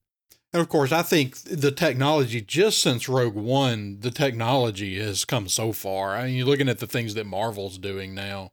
And 0.52 0.62
of 0.62 0.68
course, 0.70 0.90
I 0.90 1.02
think 1.02 1.36
the 1.42 1.70
technology, 1.70 2.40
just 2.40 2.80
since 2.80 3.08
Rogue 3.08 3.34
One, 3.34 3.98
the 4.00 4.10
technology 4.10 4.98
has 4.98 5.24
come 5.26 5.48
so 5.48 5.72
far. 5.72 6.16
I 6.16 6.26
mean, 6.26 6.36
you're 6.36 6.46
looking 6.46 6.68
at 6.68 6.78
the 6.78 6.86
things 6.86 7.14
that 7.14 7.26
Marvel's 7.26 7.76
doing 7.78 8.14
now 8.14 8.52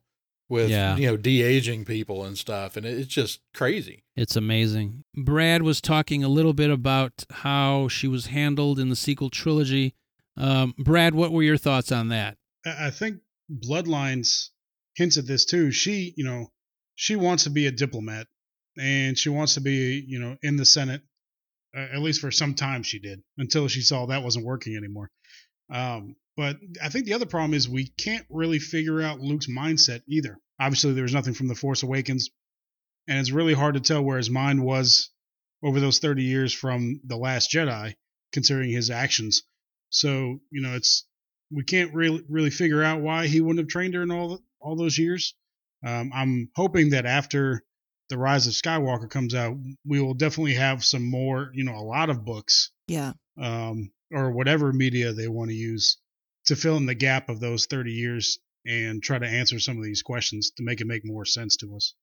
with, 0.50 0.70
Yeah. 0.70 0.96
you 0.98 1.08
know, 1.08 1.18
de 1.18 1.42
aging 1.42 1.86
people 1.86 2.24
and 2.24 2.38
stuff. 2.38 2.76
And 2.78 2.86
it's 2.86 3.08
just 3.08 3.40
crazy. 3.54 4.04
It's 4.16 4.36
amazing. 4.36 5.04
Brad 5.16 5.64
was 5.64 5.82
talking 5.82 6.24
a 6.24 6.28
little 6.30 6.54
bit 6.54 6.70
about 6.70 7.26
how 7.32 7.88
she 7.88 8.08
was 8.08 8.28
handled 8.28 8.80
in 8.80 8.90
the 8.90 8.96
sequel 8.96 9.30
trilogy. 9.30 9.96
Um, 10.38 10.74
Brad, 10.78 11.16
what 11.16 11.32
were 11.32 11.44
your 11.44 11.58
thoughts 11.58 11.92
on 11.92 12.10
that? 12.10 12.38
I 12.66 12.88
I 12.88 12.92
think 12.92 13.20
Bloodlines 13.52 14.50
hints 14.96 15.18
at 15.18 15.28
this 15.28 15.46
too. 15.46 15.72
She, 15.72 16.14
you 16.18 16.24
know, 16.24 16.52
she 16.96 17.16
wants 17.16 17.44
to 17.46 17.50
be 17.50 17.66
a 17.68 17.72
diplomat 17.72 18.28
and 18.78 19.18
she 19.18 19.30
wants 19.30 19.54
to 19.56 19.62
be, 19.62 20.04
you 20.08 20.20
know, 20.20 20.38
in 20.42 20.56
the 20.58 20.66
Senate. 20.66 21.02
Uh, 21.76 21.88
at 21.92 22.02
least 22.04 22.22
for 22.22 22.30
some 22.30 22.54
time 22.54 22.84
she 22.84 23.00
did 23.00 23.20
until 23.40 23.68
she 23.68 23.82
saw 23.82 24.06
that 24.06 24.22
wasn't 24.22 24.46
working 24.46 24.76
anymore. 24.78 25.10
Um, 25.70 26.16
but 26.36 26.58
I 26.82 26.90
think 26.90 27.06
the 27.06 27.14
other 27.14 27.26
problem 27.26 27.54
is 27.54 27.70
we 27.70 27.88
can't 27.88 28.26
really 28.30 28.60
figure 28.60 29.02
out 29.02 29.20
Luke's 29.20 29.48
mindset 29.48 30.02
either. 30.08 30.40
Obviously, 30.60 30.94
there 30.94 31.04
was 31.04 31.14
nothing 31.14 31.34
from 31.34 31.48
The 31.48 31.56
Force 31.56 31.84
Awakens, 31.84 32.30
and 33.08 33.20
it's 33.20 33.32
really 33.32 33.54
hard 33.54 33.76
to 33.76 33.82
tell 33.82 34.04
where 34.04 34.18
his 34.18 34.30
mind 34.30 34.64
was 34.64 35.10
over 35.64 35.80
those 35.80 36.00
30 36.00 36.24
years 36.24 36.54
from 36.54 37.02
The 37.06 37.18
Last 37.18 37.52
Jedi, 37.52 37.96
considering 38.32 38.70
his 38.70 38.90
actions. 38.90 39.44
So, 39.90 40.40
you 40.52 40.62
know, 40.62 40.76
it's 40.76 41.06
we 41.52 41.64
can't 41.64 41.94
really 41.94 42.24
really 42.30 42.50
figure 42.50 42.84
out 42.84 43.02
why 43.02 43.28
he 43.28 43.42
wouldn't 43.42 43.60
have 43.60 43.68
trained 43.68 43.94
her 43.94 44.02
in 44.04 44.12
all 44.12 44.42
all 44.60 44.76
those 44.76 44.98
years. 44.98 45.36
Um, 45.86 46.12
I'm 46.14 46.50
hoping 46.56 46.90
that 46.92 47.06
after 47.06 47.64
the 48.10 48.18
Rise 48.18 48.48
of 48.48 48.54
Skywalker 48.54 49.10
comes 49.10 49.36
out, 49.36 49.58
we 49.86 50.02
will 50.02 50.14
definitely 50.14 50.56
have 50.56 50.84
some 50.84 51.04
more, 51.04 51.52
you 51.54 51.64
know, 51.64 51.76
a 51.76 51.84
lot 51.86 52.10
of 52.10 52.26
books, 52.26 52.72
Yeah. 52.88 53.14
um, 53.42 53.92
or 54.12 54.32
whatever 54.32 54.72
media 54.72 55.12
they 55.12 55.28
want 55.28 55.50
to 55.50 55.56
use 55.56 55.98
to 56.46 56.56
fill 56.56 56.78
in 56.78 56.86
the 56.86 56.94
gap 56.94 57.30
of 57.30 57.40
those 57.40 57.66
30 57.66 57.92
years 57.92 58.40
and 58.66 59.02
try 59.02 59.18
to 59.18 59.26
answer 59.26 59.60
some 59.60 59.78
of 59.78 59.84
these 59.84 60.02
questions 60.02 60.52
to 60.52 60.64
make 60.64 60.82
it 60.82 60.88
make 60.88 61.04
more 61.06 61.26
sense 61.26 61.58
to 61.58 61.76
us. 61.76 61.96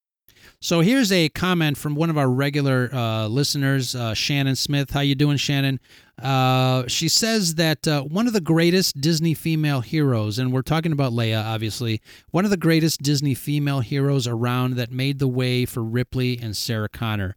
So 0.61 0.81
here's 0.81 1.13
a 1.13 1.29
comment 1.29 1.77
from 1.77 1.95
one 1.95 2.09
of 2.09 2.17
our 2.17 2.29
regular 2.31 2.89
uh, 2.93 3.27
listeners, 3.27 3.95
uh, 3.95 4.15
Shannon 4.15 4.57
Smith. 4.57 4.91
How 4.91 5.01
you 5.01 5.15
doing, 5.15 5.37
Shannon? 5.37 5.81
Uh, 6.21 6.85
she 6.87 7.09
says 7.09 7.57
that 7.57 7.87
uh, 7.87 8.03
one 8.03 8.27
of 8.27 8.33
the 8.33 8.41
greatest 8.41 9.01
Disney 9.01 9.35
female 9.35 9.81
heroes, 9.81 10.39
and 10.39 10.53
we're 10.53 10.63
talking 10.63 10.93
about 10.93 11.13
Leia, 11.13 11.45
obviously, 11.45 12.01
one 12.31 12.45
of 12.45 12.51
the 12.51 12.57
greatest 12.57 13.03
Disney 13.03 13.35
female 13.35 13.81
heroes 13.81 14.27
around 14.27 14.77
that 14.77 14.91
made 14.93 15.19
the 15.19 15.29
way 15.29 15.65
for 15.65 15.83
Ripley 15.83 16.39
and 16.41 16.57
Sarah 16.57 16.89
Connor. 16.89 17.37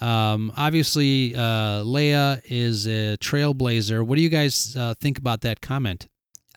Um, 0.00 0.52
obviously, 0.56 1.34
uh, 1.34 1.84
Leia 1.84 2.40
is 2.46 2.86
a 2.86 3.16
trailblazer. 3.18 4.04
What 4.04 4.16
do 4.16 4.22
you 4.22 4.28
guys 4.28 4.74
uh, 4.76 4.94
think 5.00 5.18
about 5.18 5.42
that 5.42 5.60
comment? 5.60 6.08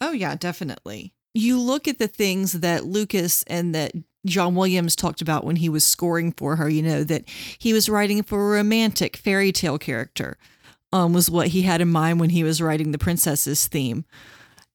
Oh, 0.01 0.11
yeah, 0.11 0.35
definitely. 0.35 1.13
You 1.33 1.59
look 1.59 1.87
at 1.87 1.99
the 1.99 2.07
things 2.07 2.53
that 2.53 2.85
Lucas 2.85 3.43
and 3.43 3.75
that 3.75 3.91
John 4.25 4.55
Williams 4.55 4.95
talked 4.95 5.21
about 5.21 5.43
when 5.43 5.57
he 5.57 5.69
was 5.69 5.85
scoring 5.85 6.31
for 6.31 6.55
her, 6.55 6.69
you 6.69 6.81
know, 6.81 7.03
that 7.03 7.27
he 7.59 7.73
was 7.73 7.89
writing 7.89 8.23
for 8.23 8.39
a 8.39 8.57
romantic 8.57 9.17
fairy 9.17 9.51
tale 9.51 9.77
character, 9.77 10.37
um, 10.91 11.13
was 11.13 11.29
what 11.29 11.49
he 11.49 11.63
had 11.63 11.81
in 11.81 11.91
mind 11.91 12.19
when 12.19 12.31
he 12.31 12.43
was 12.43 12.61
writing 12.61 12.91
the 12.91 12.97
princess's 12.97 13.67
theme. 13.67 14.05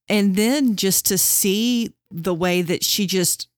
And 0.09 0.37
then 0.37 0.77
just 0.77 1.07
to 1.07 1.19
see 1.19 1.95
the 2.11 2.35
way 2.35 2.63
that 2.63 2.85
she 2.85 3.07
just 3.07 3.49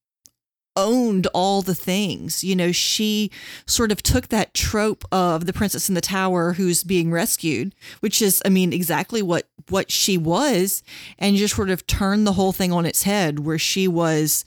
owned 0.77 1.27
all 1.35 1.63
the 1.63 1.75
things. 1.75 2.43
You 2.43 2.57
know, 2.57 2.73
she 2.73 3.31
sort 3.67 3.93
of 3.93 4.03
took 4.03 4.29
that 4.29 4.55
trope 4.55 5.05
of 5.13 5.47
the 5.47 5.53
princess 5.53 5.89
in 5.89 5.95
the 5.95 6.01
tower 6.01 6.55
who's 6.55 6.85
being 6.85 7.11
rescued, 7.11 7.75
which 8.01 8.23
is 8.23 8.43
I 8.45 8.49
mean 8.49 8.73
exactly 8.73 9.23
what 9.23 9.49
what 9.69 9.91
she 9.91 10.19
was 10.19 10.83
and 11.19 11.37
just 11.37 11.55
sort 11.55 11.71
of 11.71 11.87
turned 11.87 12.27
the 12.27 12.33
whole 12.33 12.53
thing 12.53 12.73
on 12.73 12.87
its 12.87 13.05
head 13.05 13.41
where 13.41 13.59
she 13.59 13.87
was 13.87 14.45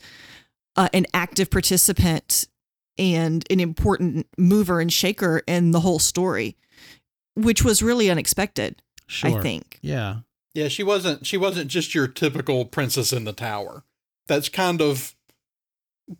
uh, 0.76 0.88
an 0.92 1.06
active 1.14 1.50
participant 1.50 2.46
and 2.98 3.44
an 3.50 3.60
important 3.60 4.26
mover 4.38 4.80
and 4.80 4.92
shaker 4.92 5.42
in 5.46 5.70
the 5.70 5.80
whole 5.80 5.98
story, 5.98 6.56
which 7.34 7.62
was 7.64 7.82
really 7.82 8.10
unexpected, 8.10 8.82
Sure. 9.06 9.38
I 9.38 9.42
think. 9.42 9.78
Yeah. 9.82 10.18
Yeah, 10.54 10.68
she 10.68 10.82
wasn't 10.82 11.26
she 11.26 11.36
wasn't 11.36 11.70
just 11.70 11.94
your 11.94 12.08
typical 12.08 12.64
princess 12.64 13.12
in 13.12 13.24
the 13.24 13.32
tower. 13.32 13.84
That's 14.26 14.48
kind 14.48 14.80
of 14.80 15.14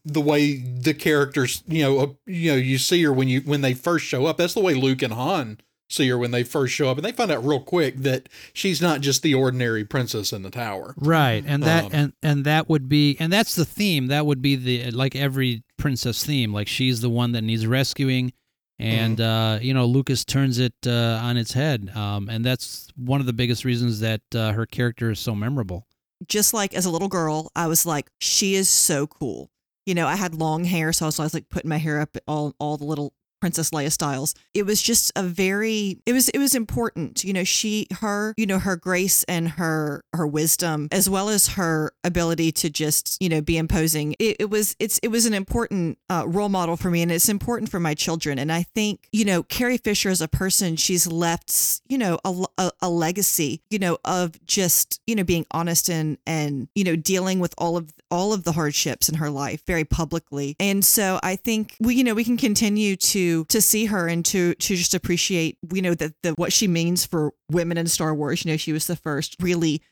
the 0.04 0.20
way 0.20 0.56
the 0.56 0.94
characters, 0.94 1.62
you 1.66 1.82
know, 1.82 1.98
uh, 1.98 2.06
you 2.26 2.52
know, 2.52 2.56
you 2.56 2.78
see 2.78 3.02
her 3.04 3.12
when 3.12 3.28
you 3.28 3.40
when 3.42 3.60
they 3.60 3.74
first 3.74 4.04
show 4.04 4.26
up. 4.26 4.36
That's 4.36 4.54
the 4.54 4.60
way 4.60 4.74
Luke 4.74 5.02
and 5.02 5.12
Han 5.12 5.58
see 5.88 6.08
her 6.08 6.18
when 6.18 6.32
they 6.32 6.42
first 6.42 6.74
show 6.74 6.90
up, 6.90 6.98
and 6.98 7.04
they 7.04 7.12
find 7.12 7.30
out 7.30 7.44
real 7.44 7.60
quick 7.60 7.96
that 7.98 8.28
she's 8.52 8.82
not 8.82 9.00
just 9.00 9.22
the 9.22 9.34
ordinary 9.34 9.84
princess 9.84 10.32
in 10.32 10.42
the 10.42 10.50
tower. 10.50 10.94
Right, 10.96 11.44
and 11.46 11.62
that 11.62 11.84
Um, 11.84 11.90
and 11.92 12.12
and 12.22 12.44
that 12.44 12.68
would 12.68 12.88
be 12.88 13.16
and 13.20 13.32
that's 13.32 13.54
the 13.54 13.64
theme. 13.64 14.08
That 14.08 14.26
would 14.26 14.42
be 14.42 14.56
the 14.56 14.90
like 14.90 15.14
every 15.14 15.62
princess 15.76 16.24
theme. 16.24 16.52
Like 16.52 16.68
she's 16.68 17.00
the 17.00 17.10
one 17.10 17.32
that 17.32 17.42
needs 17.42 17.66
rescuing, 17.66 18.32
and 18.78 19.20
uh, 19.20 19.58
you 19.62 19.74
know 19.74 19.86
Lucas 19.86 20.24
turns 20.24 20.58
it 20.58 20.74
uh, 20.86 21.20
on 21.22 21.36
its 21.36 21.52
head. 21.52 21.90
Um, 21.94 22.28
and 22.28 22.44
that's 22.44 22.88
one 22.96 23.20
of 23.20 23.26
the 23.26 23.32
biggest 23.32 23.64
reasons 23.64 24.00
that 24.00 24.22
uh, 24.34 24.52
her 24.52 24.66
character 24.66 25.10
is 25.12 25.20
so 25.20 25.34
memorable. 25.34 25.86
Just 26.26 26.54
like 26.54 26.74
as 26.74 26.86
a 26.86 26.90
little 26.90 27.08
girl, 27.08 27.52
I 27.54 27.66
was 27.66 27.84
like, 27.84 28.10
she 28.18 28.54
is 28.54 28.68
so 28.68 29.06
cool. 29.06 29.50
You 29.86 29.94
know, 29.94 30.06
I 30.06 30.16
had 30.16 30.34
long 30.34 30.64
hair, 30.64 30.92
so 30.92 31.06
I 31.06 31.08
was, 31.08 31.20
I 31.20 31.22
was 31.22 31.34
like 31.34 31.48
putting 31.48 31.70
my 31.70 31.78
hair 31.78 32.00
up 32.00 32.16
all 32.26 32.54
all 32.58 32.76
the 32.76 32.84
little 32.84 33.14
Princess 33.40 33.70
Leia 33.70 33.92
styles. 33.92 34.34
It 34.54 34.66
was 34.66 34.82
just 34.82 35.12
a 35.14 35.22
very 35.22 36.00
it 36.06 36.12
was 36.12 36.28
it 36.30 36.38
was 36.38 36.54
important. 36.54 37.22
You 37.24 37.32
know, 37.32 37.44
she 37.44 37.86
her, 38.00 38.34
you 38.36 38.46
know, 38.46 38.58
her 38.58 38.76
grace 38.76 39.24
and 39.24 39.48
her 39.50 40.02
her 40.12 40.26
wisdom 40.26 40.88
as 40.90 41.08
well 41.08 41.28
as 41.28 41.48
her 41.48 41.92
ability 42.02 42.52
to 42.52 42.70
just, 42.70 43.16
you 43.20 43.28
know, 43.28 43.40
be 43.40 43.56
imposing. 43.56 44.14
It, 44.18 44.36
it 44.40 44.50
was 44.50 44.74
it's 44.78 44.98
it 44.98 45.08
was 45.08 45.26
an 45.26 45.34
important 45.34 45.98
uh, 46.08 46.24
role 46.26 46.48
model 46.48 46.76
for 46.76 46.90
me 46.90 47.02
and 47.02 47.12
it's 47.12 47.28
important 47.28 47.70
for 47.70 47.80
my 47.80 47.94
children. 47.94 48.38
And 48.38 48.50
I 48.50 48.62
think, 48.62 49.06
you 49.12 49.24
know, 49.24 49.42
Carrie 49.42 49.78
Fisher 49.78 50.08
as 50.08 50.20
a 50.20 50.28
person, 50.28 50.76
she's 50.76 51.06
left, 51.06 51.82
you 51.88 51.98
know, 51.98 52.18
a, 52.24 52.44
a, 52.58 52.70
a 52.82 52.90
legacy, 52.90 53.62
you 53.70 53.78
know, 53.78 53.98
of 54.04 54.44
just, 54.46 55.00
you 55.06 55.14
know, 55.14 55.24
being 55.24 55.46
honest 55.50 55.88
and 55.88 56.18
and, 56.26 56.68
you 56.74 56.84
know, 56.84 56.96
dealing 56.96 57.38
with 57.38 57.54
all 57.58 57.76
of 57.76 57.92
all 58.10 58.32
of 58.32 58.44
the 58.44 58.52
hardships 58.52 59.08
in 59.08 59.16
her 59.16 59.30
life 59.30 59.64
very 59.66 59.84
publicly. 59.84 60.56
And 60.60 60.84
so 60.84 61.18
I 61.22 61.36
think 61.36 61.76
we, 61.80 61.96
you 61.96 62.04
know, 62.04 62.14
we 62.14 62.24
can 62.24 62.36
continue 62.36 62.96
to 62.96 63.44
to 63.46 63.60
see 63.60 63.86
her 63.86 64.06
and 64.08 64.24
to 64.26 64.54
to 64.54 64.76
just 64.76 64.94
appreciate, 64.94 65.58
you 65.72 65.82
know, 65.82 65.94
that 65.94 66.14
the 66.22 66.32
what 66.34 66.52
she 66.52 66.68
means 66.68 67.04
for 67.04 67.32
women 67.50 67.78
in 67.78 67.86
Star 67.86 68.14
Wars. 68.14 68.44
You 68.44 68.52
know, 68.52 68.56
she 68.56 68.72
was 68.72 68.86
the 68.86 68.96
first 68.96 69.36
really 69.40 69.82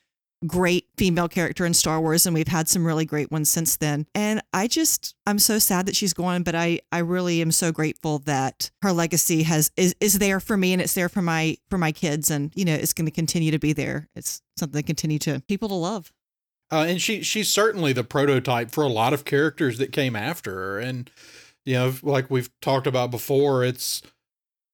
great 0.45 0.87
female 0.97 1.27
character 1.27 1.65
in 1.65 1.73
Star 1.73 1.99
Wars 1.99 2.25
and 2.25 2.33
we've 2.33 2.47
had 2.47 2.67
some 2.67 2.85
really 2.85 3.05
great 3.05 3.31
ones 3.31 3.49
since 3.49 3.77
then. 3.77 4.05
And 4.13 4.41
I 4.53 4.67
just 4.67 5.15
I'm 5.25 5.39
so 5.39 5.59
sad 5.59 5.85
that 5.87 5.95
she's 5.95 6.13
gone, 6.13 6.43
but 6.43 6.55
I 6.55 6.81
I 6.91 6.99
really 6.99 7.41
am 7.41 7.51
so 7.51 7.71
grateful 7.71 8.19
that 8.19 8.69
her 8.81 8.91
legacy 8.91 9.43
has 9.43 9.71
is 9.77 9.95
is 9.99 10.19
there 10.19 10.39
for 10.39 10.57
me 10.57 10.73
and 10.73 10.81
it's 10.81 10.93
there 10.93 11.09
for 11.09 11.21
my 11.21 11.57
for 11.69 11.77
my 11.77 11.91
kids 11.91 12.29
and 12.29 12.51
you 12.55 12.65
know, 12.65 12.73
it's 12.73 12.93
going 12.93 13.05
to 13.05 13.11
continue 13.11 13.51
to 13.51 13.59
be 13.59 13.73
there. 13.73 14.09
It's 14.15 14.41
something 14.57 14.81
to 14.81 14.85
continue 14.85 15.19
to 15.19 15.41
people 15.47 15.69
to 15.69 15.75
love. 15.75 16.11
Uh, 16.71 16.85
and 16.87 17.01
she 17.01 17.21
she's 17.21 17.49
certainly 17.51 17.93
the 17.93 18.03
prototype 18.03 18.71
for 18.71 18.83
a 18.83 18.89
lot 18.89 19.13
of 19.13 19.25
characters 19.25 19.77
that 19.77 19.91
came 19.91 20.15
after 20.15 20.53
her. 20.53 20.79
And 20.79 21.09
you 21.63 21.75
know, 21.75 21.93
like 22.01 22.29
we've 22.29 22.49
talked 22.61 22.87
about 22.87 23.11
before, 23.11 23.63
it's 23.63 24.01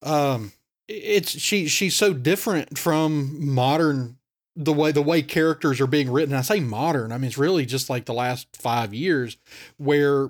um 0.02 0.54
it's 0.88 1.32
she 1.32 1.68
she's 1.68 1.96
so 1.96 2.14
different 2.14 2.78
from 2.78 3.54
modern 3.54 4.18
the 4.56 4.74
way 4.74 4.92
the 4.92 5.02
way 5.02 5.22
characters 5.22 5.80
are 5.82 5.88
being 5.88 6.12
written. 6.12 6.34
I 6.34 6.42
say 6.42 6.60
modern, 6.60 7.12
I 7.12 7.18
mean 7.18 7.28
it's 7.28 7.38
really 7.38 7.66
just 7.66 7.90
like 7.90 8.06
the 8.06 8.14
last 8.14 8.48
five 8.56 8.94
years 8.94 9.38
where 9.78 10.30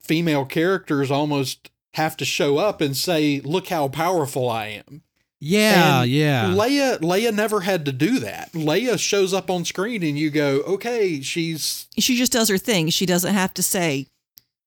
female 0.00 0.44
characters 0.44 1.10
almost 1.10 1.70
have 1.94 2.16
to 2.18 2.24
show 2.24 2.58
up 2.58 2.80
and 2.80 2.96
say, 2.96 3.40
"Look 3.40 3.68
how 3.68 3.88
powerful 3.88 4.50
I 4.50 4.82
am." 4.86 5.02
Yeah, 5.40 6.02
And 6.02 6.10
yeah. 6.10 6.44
Leia 6.46 6.98
Leia 6.98 7.32
never 7.34 7.60
had 7.60 7.84
to 7.84 7.92
do 7.92 8.18
that. 8.20 8.52
Leia 8.52 8.98
shows 8.98 9.34
up 9.34 9.50
on 9.50 9.64
screen 9.64 10.02
and 10.02 10.18
you 10.18 10.30
go, 10.30 10.62
"Okay, 10.66 11.20
she's 11.20 11.88
she 11.98 12.16
just 12.16 12.32
does 12.32 12.48
her 12.48 12.58
thing. 12.58 12.88
She 12.88 13.04
doesn't 13.06 13.34
have 13.34 13.52
to 13.54 13.62
say, 13.62 14.06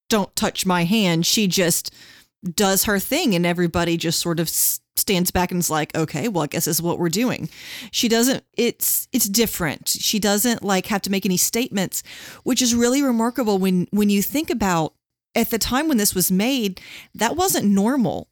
"Don't 0.10 0.36
touch 0.36 0.66
my 0.66 0.84
hand." 0.84 1.26
She 1.26 1.48
just 1.48 1.94
does 2.56 2.84
her 2.84 3.00
thing, 3.00 3.34
and 3.34 3.46
everybody 3.46 3.98
just 3.98 4.20
sort 4.20 4.40
of 4.40 4.48
stands 4.48 5.32
back 5.32 5.52
and 5.52 5.60
is 5.60 5.72
like, 5.72 5.96
"Okay, 5.98 6.28
well, 6.28 6.44
I 6.44 6.48
guess 6.48 6.66
this 6.66 6.78
is 6.78 6.82
what 6.84 7.00
we're 7.00 7.10
doing." 7.10 7.50
She 7.92 8.08
doesn't. 8.08 8.44
It's 8.56 9.08
it's 9.12 9.28
different. 9.28 9.90
She 9.90 10.20
doesn't 10.20 10.64
like 10.64 10.86
have 10.86 11.02
to 11.02 11.12
make 11.12 11.26
any 11.26 11.38
statements, 11.38 12.04
which 12.44 12.62
is 12.62 12.76
really 12.76 13.02
remarkable 13.02 13.58
when 13.58 13.88
when 13.90 14.12
you 14.12 14.22
think 14.22 14.52
about 14.52 14.94
at 15.36 15.50
the 15.50 15.60
time 15.60 15.88
when 15.88 15.98
this 15.98 16.14
was 16.14 16.32
made, 16.32 16.82
that 17.16 17.36
wasn't 17.36 17.66
normal 17.66 18.28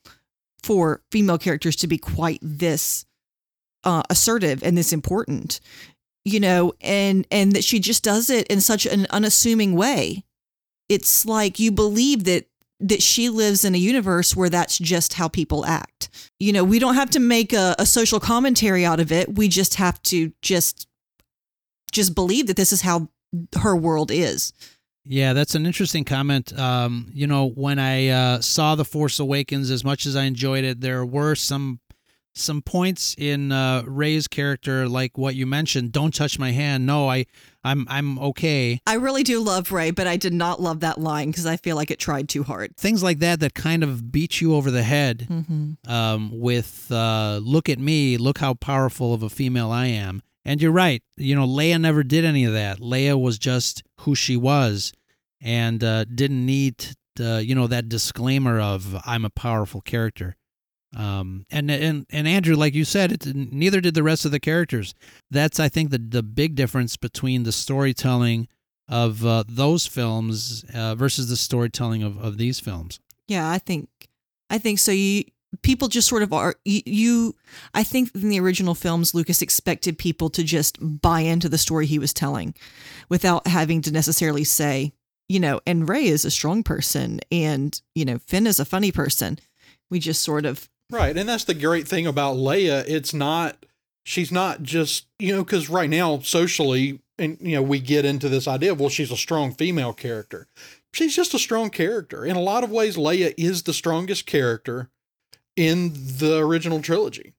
for 0.67 1.01
female 1.13 1.37
characters 1.37 1.77
to 1.77 1.87
be 1.87 1.97
quite 1.97 2.39
this 2.41 3.05
uh, 3.85 4.03
assertive 4.09 4.61
and 4.63 4.77
this 4.77 4.91
important 4.91 5.61
you 6.25 6.41
know 6.41 6.73
and 6.81 7.25
and 7.31 7.53
that 7.53 7.63
she 7.63 7.79
just 7.79 8.03
does 8.03 8.29
it 8.29 8.45
in 8.47 8.59
such 8.59 8.85
an 8.85 9.07
unassuming 9.11 9.73
way. 9.73 10.25
It's 10.89 11.25
like 11.25 11.57
you 11.57 11.71
believe 11.71 12.25
that 12.25 12.47
that 12.81 13.01
she 13.01 13.29
lives 13.29 13.63
in 13.63 13.73
a 13.73 13.79
universe 13.79 14.35
where 14.35 14.49
that's 14.49 14.77
just 14.77 15.13
how 15.13 15.29
people 15.29 15.65
act. 15.65 16.09
You 16.37 16.51
know 16.51 16.65
we 16.65 16.79
don't 16.79 16.95
have 16.95 17.09
to 17.11 17.19
make 17.19 17.53
a, 17.53 17.75
a 17.79 17.85
social 17.85 18.19
commentary 18.19 18.85
out 18.85 18.99
of 18.99 19.09
it. 19.09 19.35
We 19.35 19.47
just 19.47 19.75
have 19.75 20.03
to 20.03 20.33
just 20.41 20.85
just 21.93 22.13
believe 22.13 22.47
that 22.47 22.57
this 22.57 22.73
is 22.73 22.81
how 22.81 23.07
her 23.61 23.75
world 23.75 24.11
is 24.11 24.51
Yeah, 25.07 25.33
that's 25.33 25.55
an 25.55 25.65
interesting 25.65 26.03
comment. 26.03 26.57
Um, 26.57 27.09
you 27.13 27.27
know, 27.27 27.49
when 27.49 27.79
I 27.79 28.09
uh, 28.09 28.41
saw 28.41 28.75
The 28.75 28.85
Force 28.85 29.19
Awakens, 29.19 29.71
as 29.71 29.83
much 29.83 30.05
as 30.05 30.15
I 30.15 30.23
enjoyed 30.23 30.63
it, 30.63 30.81
there 30.81 31.05
were 31.05 31.35
some 31.35 31.79
some 32.33 32.61
points 32.61 33.15
in 33.17 33.51
uh, 33.51 33.81
Rey's 33.87 34.27
character, 34.27 34.87
like 34.87 35.17
what 35.17 35.33
you 35.33 35.47
mentioned. 35.47 35.91
Don't 35.91 36.13
touch 36.13 36.37
my 36.37 36.51
hand. 36.51 36.85
No, 36.85 37.09
I, 37.09 37.25
I'm, 37.63 37.87
I'm 37.89 38.19
okay. 38.19 38.79
i 38.87 38.93
really 38.93 39.23
do 39.23 39.41
love 39.41 39.71
rey 39.73 39.91
but 39.91 40.07
i 40.07 40.15
did 40.15 40.33
not 40.33 40.61
love 40.61 40.79
that 40.79 40.99
line 40.99 41.31
because 41.31 41.45
i 41.45 41.57
feel 41.57 41.75
like 41.75 41.91
it 41.91 41.99
tried 41.99 42.29
too 42.29 42.43
hard 42.43 42.77
Things 42.77 43.03
like 43.03 43.19
that 43.19 43.41
that 43.41 43.53
kind 43.55 43.83
of 43.83 44.09
beat 44.11 44.39
you 44.39 44.55
over 44.55 44.71
the 44.71 44.83
head. 44.83 45.27
mm-hmm. 45.29 45.91
um, 45.91 46.31
with 46.33 46.89
uh, 46.91 47.39
"Look 47.43 47.67
at 47.69 47.79
me, 47.79 48.17
look 48.17 48.37
how 48.37 48.53
powerful 48.53 49.13
of 49.13 49.23
a 49.23 49.29
female 49.29 49.71
I 49.71 49.87
am." 49.87 50.21
And 50.47 50.61
you're 50.61 50.71
right. 50.71 51.03
You 51.17 51.35
know, 51.35 51.45
Leia 51.45 51.79
never 51.79 52.03
did 52.03 52.23
any 52.23 52.45
of 52.45 52.53
that. 52.53 52.79
Leia 52.79 53.21
was 53.21 53.37
just 53.37 53.83
who 53.99 54.15
she 54.15 54.37
was, 54.37 54.93
and 55.41 55.83
uh, 55.83 56.05
didn't 56.05 56.45
need 56.45 56.95
uh, 57.19 57.37
you 57.37 57.53
know 57.53 57.67
that 57.67 57.89
disclaimer 57.89 58.59
of 58.59 58.95
"I'm 59.05 59.25
a 59.25 59.29
powerful 59.29 59.81
character." 59.81 60.37
Um, 60.95 61.45
and 61.51 61.69
and 61.69 62.05
and 62.09 62.27
Andrew, 62.29 62.55
like 62.55 62.73
you 62.73 62.85
said, 62.85 63.11
it, 63.11 63.35
neither 63.35 63.81
did 63.81 63.93
the 63.93 64.03
rest 64.03 64.23
of 64.23 64.31
the 64.31 64.39
characters. 64.39 64.95
That's 65.29 65.59
I 65.59 65.67
think 65.67 65.91
the 65.91 65.99
the 65.99 66.23
big 66.23 66.55
difference 66.55 66.95
between 66.95 67.43
the 67.43 67.51
storytelling 67.51 68.47
of 68.87 69.25
uh, 69.25 69.43
those 69.49 69.85
films 69.85 70.63
uh, 70.73 70.95
versus 70.95 71.27
the 71.27 71.35
storytelling 71.35 72.03
of, 72.03 72.17
of 72.17 72.37
these 72.37 72.61
films. 72.61 73.01
Yeah, 73.27 73.51
I 73.51 73.57
think 73.59 73.89
I 74.49 74.59
think 74.59 74.79
so. 74.79 74.93
You 74.93 75.25
people 75.61 75.87
just 75.87 76.07
sort 76.07 76.23
of 76.23 76.33
are 76.33 76.55
you, 76.65 77.35
I 77.73 77.83
think 77.83 78.13
in 78.13 78.29
the 78.29 78.39
original 78.39 78.75
films 78.75 79.13
Lucas 79.13 79.41
expected 79.41 79.97
people 79.97 80.29
to 80.31 80.43
just 80.43 80.77
buy 80.81 81.21
into 81.21 81.49
the 81.49 81.57
story 81.57 81.85
he 81.85 81.99
was 81.99 82.13
telling 82.13 82.53
without 83.09 83.47
having 83.47 83.81
to 83.83 83.91
necessarily 83.91 84.43
say, 84.43 84.93
you 85.29 85.39
know, 85.39 85.61
and 85.65 85.87
Rey 85.87 86.05
is 86.05 86.25
a 86.25 86.31
strong 86.31 86.63
person 86.63 87.19
and, 87.31 87.79
you 87.95 88.05
know, 88.05 88.19
Finn 88.19 88.47
is 88.47 88.59
a 88.59 88.65
funny 88.65 88.91
person. 88.91 89.39
We 89.89 89.99
just 89.99 90.23
sort 90.23 90.45
of 90.45 90.69
Right. 90.89 91.17
And 91.17 91.27
that's 91.27 91.43
the 91.43 91.53
great 91.53 91.87
thing 91.87 92.07
about 92.07 92.37
Leia. 92.37 92.85
It's 92.87 93.13
not, 93.13 93.65
she's 94.05 94.31
not 94.31 94.63
just, 94.63 95.07
you 95.19 95.35
know, 95.35 95.43
because 95.43 95.69
right 95.69 95.89
now, 95.89 96.19
socially, 96.19 97.01
and, 97.19 97.37
you 97.41 97.55
know, 97.55 97.61
we 97.61 97.79
get 97.79 98.05
into 98.05 98.29
this 98.29 98.47
idea 98.47 98.71
of, 98.71 98.79
well, 98.79 98.89
she's 98.89 99.11
a 99.11 99.17
strong 99.17 99.53
female 99.53 99.93
character. 99.93 100.47
She's 100.93 101.15
just 101.15 101.33
a 101.33 101.39
strong 101.39 101.69
character. 101.69 102.23
In 102.23 102.35
a 102.35 102.41
lot 102.41 102.63
of 102.63 102.71
ways, 102.71 102.95
Leia 102.95 103.33
is 103.37 103.63
the 103.63 103.73
strongest 103.73 104.25
character 104.25 104.89
in 105.57 105.91
the 105.93 106.37
original 106.37 106.81
trilogy. 106.81 107.33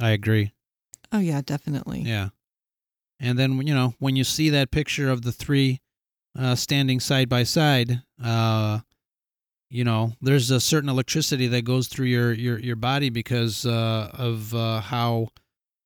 I 0.00 0.10
agree. 0.10 0.52
Oh 1.10 1.18
yeah, 1.18 1.40
definitely. 1.44 2.02
Yeah. 2.02 2.28
And 3.18 3.38
then 3.38 3.66
you 3.66 3.74
know 3.74 3.94
when 3.98 4.14
you 4.14 4.24
see 4.24 4.50
that 4.50 4.70
picture 4.70 5.10
of 5.10 5.22
the 5.22 5.32
three 5.32 5.80
uh, 6.38 6.54
standing 6.54 7.00
side 7.00 7.28
by 7.28 7.42
side, 7.42 8.02
uh, 8.22 8.80
you 9.70 9.84
know 9.84 10.12
there's 10.20 10.50
a 10.50 10.60
certain 10.60 10.88
electricity 10.88 11.46
that 11.48 11.62
goes 11.62 11.88
through 11.88 12.06
your 12.06 12.32
your 12.32 12.58
your 12.58 12.76
body 12.76 13.10
because 13.10 13.66
uh, 13.66 14.10
of 14.14 14.54
uh, 14.54 14.80
how 14.80 15.28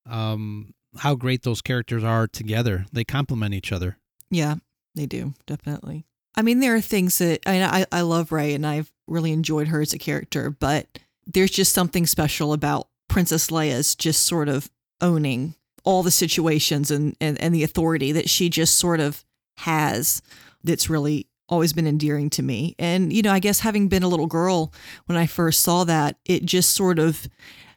um, 0.09 0.75
how 0.99 1.15
great 1.15 1.43
those 1.43 1.63
characters 1.63 2.05
are 2.05 2.27
together. 2.27 2.87
They 2.93 3.05
complement 3.05 3.55
each 3.55 3.73
other. 3.73 3.99
Yeah, 4.31 4.57
they 4.95 5.07
do 5.07 5.35
definitely. 5.47 6.07
I 6.39 6.43
mean, 6.43 6.61
there 6.61 6.75
are 6.75 6.81
things 6.81 7.19
that 7.19 7.41
I 7.47 7.63
I, 7.63 7.87
I 7.93 8.01
love 8.03 8.33
Rey 8.33 8.55
and 8.55 8.67
I've 8.67 8.91
really 9.07 9.33
enjoyed 9.33 9.69
her 9.69 9.81
as 9.81 9.93
a 9.93 9.99
character, 9.99 10.51
but 10.51 10.99
there's 11.27 11.51
just 11.51 11.73
something 11.73 12.07
special 12.07 12.53
about 12.53 12.89
Princess 13.09 13.49
Leia's 13.49 13.95
just 13.95 14.25
sort 14.25 14.49
of 14.49 14.71
owning 15.01 15.55
all 15.85 16.03
the 16.03 16.11
situations 16.11 16.91
and, 16.91 17.17
and, 17.21 17.41
and 17.41 17.55
the 17.55 17.63
authority 17.63 18.13
that 18.13 18.29
she 18.29 18.49
just 18.49 18.77
sort 18.77 19.01
of 19.01 19.25
has 19.59 20.21
that's 20.65 20.91
really 20.91 21.27
always 21.49 21.73
been 21.73 21.87
endearing 21.87 22.29
to 22.31 22.43
me. 22.43 22.75
And, 22.79 23.13
you 23.13 23.23
know, 23.23 23.33
I 23.33 23.39
guess 23.39 23.61
having 23.61 23.89
been 23.89 24.03
a 24.03 24.09
little 24.09 24.27
girl 24.27 24.73
when 25.07 25.17
I 25.17 25.27
first 25.27 25.61
saw 25.61 25.85
that, 25.85 26.17
it 26.25 26.45
just 26.45 26.73
sort 26.73 26.99
of, 26.99 27.29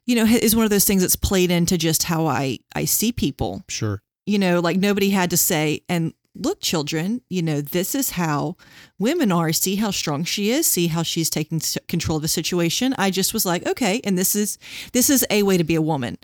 you 0.06 0.16
know, 0.16 0.26
is 0.26 0.56
one 0.56 0.66
of 0.66 0.72
those 0.72 0.86
things 0.86 1.02
that's 1.02 1.16
played 1.16 1.52
into 1.52 1.78
just 1.78 2.04
how 2.04 2.26
I, 2.26 2.60
I 2.76 2.86
see 2.86 3.12
people. 3.12 3.64
Sure. 3.70 4.02
You 4.26 4.40
know, 4.40 4.60
like 4.60 4.78
nobody 4.78 5.12
had 5.12 5.30
to 5.30 5.38
say, 5.38 5.82
and 5.88 6.14
look, 6.36 6.62
children, 6.62 7.22
you 7.30 7.42
know, 7.42 7.62
this 7.62 7.96
is 7.96 8.12
how 8.12 8.56
women 8.98 9.32
are. 9.32 9.52
See 9.52 9.76
how 9.76 9.92
strong 9.92 10.24
she 10.24 10.52
is. 10.52 10.68
See 10.68 10.88
how 10.88 11.04
she's 11.04 11.30
taking 11.30 11.62
control 11.88 12.18
of 12.18 12.22
the 12.22 12.28
situation. 12.28 12.96
I 12.98 13.12
just 13.12 13.34
was 13.34 13.46
like, 13.46 13.68
okay, 13.68 14.02
and 14.04 14.18
this 14.18 14.36
is 14.36 14.58
this 14.94 15.10
is 15.10 15.26
a 15.30 15.44
way 15.44 15.58
to 15.58 15.64
be 15.64 15.76
a 15.76 15.82
woman. 15.82 16.18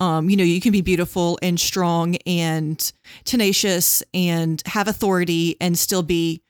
Um, 0.00 0.30
you 0.30 0.36
know, 0.36 0.44
you 0.44 0.60
can 0.60 0.72
be 0.72 0.80
beautiful 0.80 1.38
and 1.42 1.58
strong 1.58 2.16
and 2.24 2.92
tenacious 3.24 4.02
and 4.14 4.62
have 4.66 4.86
authority 4.86 5.56
and 5.60 5.76
still 5.76 6.04
be 6.04 6.42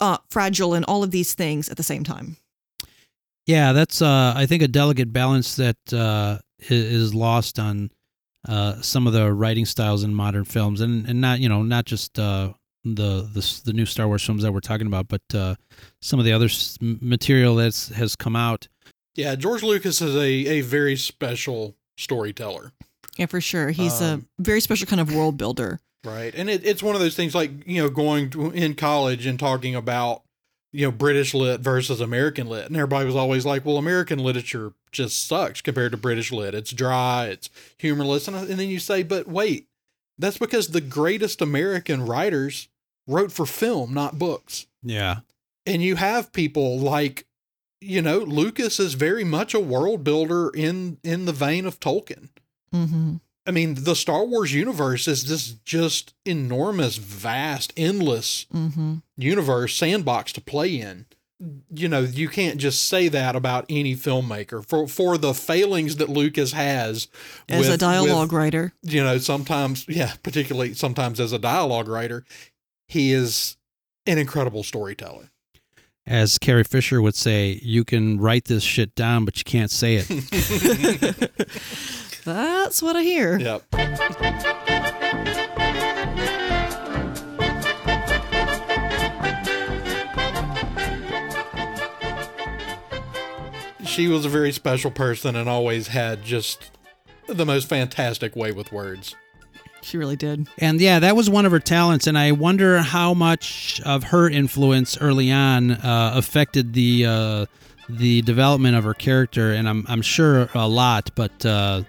uh, 0.00 0.18
fragile 0.30 0.74
and 0.74 0.84
all 0.86 1.02
of 1.02 1.10
these 1.10 1.34
things 1.34 1.68
at 1.68 1.76
the 1.76 1.82
same 1.82 2.04
time. 2.04 2.36
Yeah, 3.46 3.72
that's 3.72 4.02
uh, 4.02 4.32
I 4.34 4.46
think 4.46 4.62
a 4.62 4.68
delicate 4.68 5.12
balance 5.12 5.56
that 5.56 5.92
uh, 5.92 6.38
is 6.58 7.14
lost 7.14 7.58
on 7.58 7.90
uh, 8.46 8.80
some 8.82 9.06
of 9.06 9.12
the 9.12 9.32
writing 9.32 9.66
styles 9.66 10.04
in 10.04 10.14
modern 10.14 10.44
films, 10.44 10.80
and 10.80 11.06
and 11.08 11.20
not 11.20 11.40
you 11.40 11.48
know 11.48 11.62
not 11.62 11.84
just 11.84 12.18
uh, 12.18 12.52
the 12.84 13.28
the 13.32 13.60
the 13.64 13.72
new 13.72 13.86
Star 13.86 14.06
Wars 14.06 14.24
films 14.24 14.42
that 14.42 14.52
we're 14.52 14.60
talking 14.60 14.86
about, 14.86 15.08
but 15.08 15.22
uh, 15.34 15.54
some 16.00 16.18
of 16.18 16.24
the 16.24 16.32
other 16.32 16.48
material 16.80 17.56
that's 17.56 17.88
has 17.90 18.16
come 18.16 18.36
out. 18.36 18.68
Yeah, 19.14 19.34
George 19.34 19.62
Lucas 19.62 20.02
is 20.02 20.14
a, 20.14 20.28
a 20.28 20.60
very 20.60 20.94
special 20.94 21.74
storyteller. 21.96 22.72
Yeah, 23.16 23.26
for 23.26 23.40
sure. 23.40 23.70
He's 23.70 24.02
Um, 24.02 24.26
a 24.38 24.42
very 24.42 24.60
special 24.60 24.86
kind 24.86 25.00
of 25.00 25.14
world 25.14 25.38
builder. 25.38 25.80
Right. 26.04 26.34
And 26.34 26.50
it, 26.50 26.66
it's 26.66 26.82
one 26.82 26.94
of 26.94 27.00
those 27.00 27.16
things 27.16 27.34
like, 27.34 27.50
you 27.66 27.82
know, 27.82 27.88
going 27.88 28.28
to, 28.30 28.50
in 28.50 28.74
college 28.74 29.24
and 29.24 29.38
talking 29.40 29.74
about, 29.74 30.22
you 30.76 30.84
know, 30.84 30.92
British 30.92 31.32
lit 31.32 31.60
versus 31.60 32.02
American 32.02 32.48
lit. 32.48 32.66
And 32.66 32.76
everybody 32.76 33.06
was 33.06 33.16
always 33.16 33.46
like, 33.46 33.64
well, 33.64 33.78
American 33.78 34.18
literature 34.18 34.74
just 34.92 35.26
sucks 35.26 35.62
compared 35.62 35.92
to 35.92 35.96
British 35.96 36.30
lit. 36.30 36.54
It's 36.54 36.70
dry, 36.70 37.28
it's 37.28 37.48
humorless. 37.78 38.28
And, 38.28 38.36
and 38.36 38.60
then 38.60 38.68
you 38.68 38.78
say, 38.78 39.02
but 39.02 39.26
wait, 39.26 39.68
that's 40.18 40.36
because 40.36 40.68
the 40.68 40.82
greatest 40.82 41.40
American 41.40 42.04
writers 42.04 42.68
wrote 43.06 43.32
for 43.32 43.46
film, 43.46 43.94
not 43.94 44.18
books. 44.18 44.66
Yeah, 44.82 45.20
And 45.64 45.82
you 45.82 45.96
have 45.96 46.34
people 46.34 46.78
like, 46.78 47.26
you 47.80 48.02
know, 48.02 48.18
Lucas 48.18 48.78
is 48.78 48.92
very 48.92 49.24
much 49.24 49.54
a 49.54 49.60
world 49.60 50.04
builder 50.04 50.50
in 50.50 50.98
in 51.02 51.24
the 51.24 51.32
vein 51.32 51.64
of 51.64 51.80
Tolkien. 51.80 52.28
Mm-hmm. 52.74 53.16
I 53.46 53.50
mean, 53.52 53.74
the 53.84 53.94
Star 53.94 54.24
Wars 54.24 54.52
universe 54.52 55.06
is 55.06 55.28
this 55.28 55.52
just 55.64 56.14
enormous, 56.24 56.96
vast, 56.96 57.72
endless 57.76 58.46
Mm-hmm. 58.52 58.96
universe 59.16 59.74
sandbox 59.76 60.32
to 60.32 60.40
play 60.40 60.80
in. 60.80 61.06
You 61.70 61.88
know, 61.88 62.00
you 62.00 62.28
can't 62.30 62.56
just 62.58 62.88
say 62.88 63.08
that 63.08 63.36
about 63.36 63.66
any 63.68 63.94
filmmaker 63.94 64.66
for 64.66 64.88
for 64.88 65.18
the 65.18 65.34
failings 65.34 65.96
that 65.96 66.08
Lucas 66.08 66.52
has 66.52 67.08
As 67.48 67.68
a 67.68 67.76
dialogue 67.76 68.28
with, 68.32 68.38
writer. 68.38 68.72
you 68.82 69.04
know, 69.04 69.18
sometimes, 69.18 69.84
yeah, 69.86 70.14
particularly 70.22 70.72
sometimes 70.74 71.20
as 71.20 71.32
a 71.34 71.38
dialogue 71.38 71.88
writer, 71.88 72.24
he 72.88 73.12
is 73.12 73.58
an 74.06 74.16
incredible 74.16 74.62
storyteller. 74.62 75.28
as 76.06 76.38
Carrie 76.38 76.64
Fisher 76.64 77.02
would 77.02 77.14
say, 77.16 77.60
you 77.62 77.84
can 77.84 78.18
write 78.18 78.46
this 78.46 78.62
shit 78.62 78.94
down, 78.94 79.24
but 79.26 79.36
you 79.36 79.44
can't 79.44 79.70
say 79.70 79.96
it. 79.96 80.06
That's 82.26 82.82
what 82.82 82.96
I 82.96 83.02
hear. 83.04 83.38
Yep. 83.38 83.62
She 93.84 94.08
was 94.08 94.24
a 94.24 94.28
very 94.28 94.50
special 94.50 94.90
person 94.90 95.36
and 95.36 95.48
always 95.48 95.86
had 95.86 96.24
just 96.24 96.72
the 97.28 97.46
most 97.46 97.68
fantastic 97.68 98.34
way 98.34 98.50
with 98.50 98.72
words. 98.72 99.14
She 99.82 99.96
really 99.96 100.16
did. 100.16 100.48
And 100.58 100.80
yeah, 100.80 100.98
that 100.98 101.14
was 101.14 101.30
one 101.30 101.46
of 101.46 101.52
her 101.52 101.60
talents, 101.60 102.08
and 102.08 102.18
I 102.18 102.32
wonder 102.32 102.80
how 102.80 103.14
much 103.14 103.80
of 103.84 104.02
her 104.02 104.28
influence 104.28 104.98
early 105.00 105.30
on 105.30 105.70
uh, 105.70 106.10
affected 106.16 106.72
the 106.72 107.06
uh, 107.06 107.46
the 107.88 108.22
development 108.22 108.76
of 108.76 108.82
her 108.82 108.94
character. 108.94 109.52
And 109.52 109.68
I'm 109.68 109.86
I'm 109.88 110.02
sure 110.02 110.48
a 110.54 110.66
lot, 110.66 111.10
but 111.14 111.46
uh, 111.46 111.84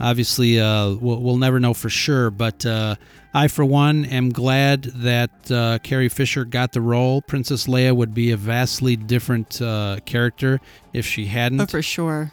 obviously 0.00 0.60
uh, 0.60 0.94
we'll, 0.94 1.20
we'll 1.20 1.36
never 1.36 1.60
know 1.60 1.74
for 1.74 1.88
sure. 1.88 2.30
But 2.30 2.64
uh, 2.64 2.96
I, 3.34 3.48
for 3.48 3.64
one, 3.64 4.04
am 4.06 4.30
glad 4.30 4.84
that 4.84 5.50
uh, 5.50 5.78
Carrie 5.82 6.08
Fisher 6.08 6.44
got 6.44 6.72
the 6.72 6.80
role. 6.80 7.22
Princess 7.22 7.66
Leia 7.66 7.94
would 7.94 8.14
be 8.14 8.30
a 8.30 8.36
vastly 8.36 8.96
different 8.96 9.60
uh, 9.60 9.98
character 10.04 10.60
if 10.92 11.06
she 11.06 11.26
hadn't. 11.26 11.60
Oh, 11.60 11.66
for 11.66 11.82
sure. 11.82 12.32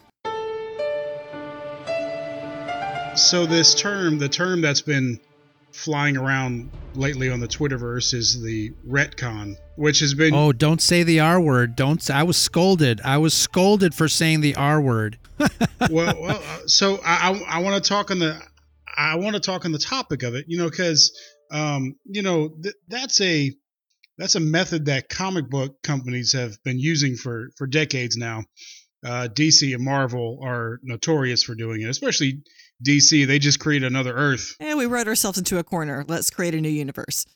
So 3.16 3.46
this 3.46 3.74
term, 3.74 4.18
the 4.18 4.28
term 4.28 4.60
that's 4.60 4.80
been 4.80 5.20
flying 5.74 6.16
around 6.16 6.70
lately 6.94 7.28
on 7.28 7.40
the 7.40 7.48
Twitterverse 7.48 8.14
is 8.14 8.40
the 8.40 8.70
retcon, 8.88 9.56
which 9.76 10.00
has 10.00 10.14
been 10.14 10.32
Oh, 10.32 10.52
don't 10.52 10.80
say 10.80 11.02
the 11.02 11.20
R 11.20 11.40
word. 11.40 11.74
Don't. 11.74 12.08
I 12.10 12.22
was 12.22 12.36
scolded. 12.36 13.00
I 13.02 13.18
was 13.18 13.34
scolded 13.34 13.94
for 13.94 14.08
saying 14.08 14.40
the 14.40 14.54
R 14.54 14.80
word. 14.80 15.18
well, 15.90 16.14
well 16.20 16.42
uh, 16.42 16.58
so 16.66 17.00
I, 17.04 17.30
I, 17.30 17.58
I 17.58 17.62
want 17.62 17.82
to 17.82 17.88
talk 17.88 18.10
on 18.10 18.20
the 18.20 18.40
I 18.96 19.16
want 19.16 19.34
to 19.34 19.40
talk 19.40 19.64
on 19.64 19.72
the 19.72 19.78
topic 19.78 20.22
of 20.22 20.34
it, 20.34 20.46
you 20.48 20.58
know, 20.58 20.70
because 20.70 21.12
um, 21.50 21.96
you 22.04 22.22
know 22.22 22.50
th- 22.62 22.76
that's 22.88 23.20
a 23.20 23.52
that's 24.16 24.36
a 24.36 24.40
method 24.40 24.86
that 24.86 25.08
comic 25.08 25.50
book 25.50 25.82
companies 25.82 26.32
have 26.32 26.56
been 26.62 26.78
using 26.78 27.16
for 27.16 27.48
for 27.56 27.66
decades 27.66 28.16
now. 28.16 28.44
Uh, 29.04 29.28
DC 29.30 29.74
and 29.74 29.84
Marvel 29.84 30.40
are 30.42 30.78
notorious 30.82 31.42
for 31.42 31.54
doing 31.54 31.82
it, 31.82 31.90
especially 31.90 32.40
DC. 32.82 33.26
They 33.26 33.38
just 33.38 33.60
create 33.60 33.82
another 33.82 34.14
Earth, 34.14 34.56
And 34.60 34.78
we 34.78 34.86
wrote 34.86 35.06
ourselves 35.08 35.38
into 35.38 35.58
a 35.58 35.64
corner. 35.64 36.04
Let's 36.08 36.30
create 36.30 36.54
a 36.54 36.60
new 36.60 36.68
universe. 36.68 37.26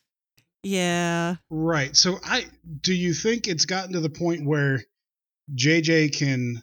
Yeah. 0.62 1.36
right? 1.50 1.96
So 1.96 2.18
I 2.24 2.46
do 2.80 2.92
you 2.92 3.14
think 3.14 3.46
it's 3.46 3.64
gotten 3.64 3.92
to 3.92 4.00
the 4.00 4.10
point 4.10 4.44
where 4.44 4.82
JJ 5.54 6.16
can 6.16 6.62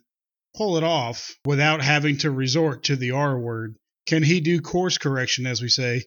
pull 0.56 0.78
it 0.78 0.84
off 0.84 1.36
without 1.46 1.82
having 1.82 2.18
to 2.20 2.32
resort 2.32 2.84
to 2.84 2.96
the 2.96 3.12
R 3.12 3.40
word? 3.40 3.76
Can 4.06 4.22
he 4.22 4.40
do 4.42 4.62
course 4.62 4.98
correction, 4.98 5.48
as 5.48 5.62
we 5.62 5.70
say, 5.70 6.04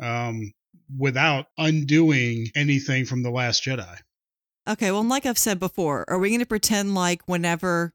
um, 0.00 0.52
without 0.96 1.46
undoing 1.58 2.48
anything 2.54 3.04
from 3.06 3.22
The 3.22 3.30
Last 3.30 3.64
Jedi? 3.64 3.96
Okay. 4.68 4.92
Well, 4.92 5.02
like 5.02 5.26
I've 5.26 5.38
said 5.38 5.58
before, 5.58 6.04
are 6.08 6.18
we 6.18 6.28
going 6.28 6.40
to 6.40 6.46
pretend 6.46 6.94
like 6.94 7.22
whenever 7.26 7.92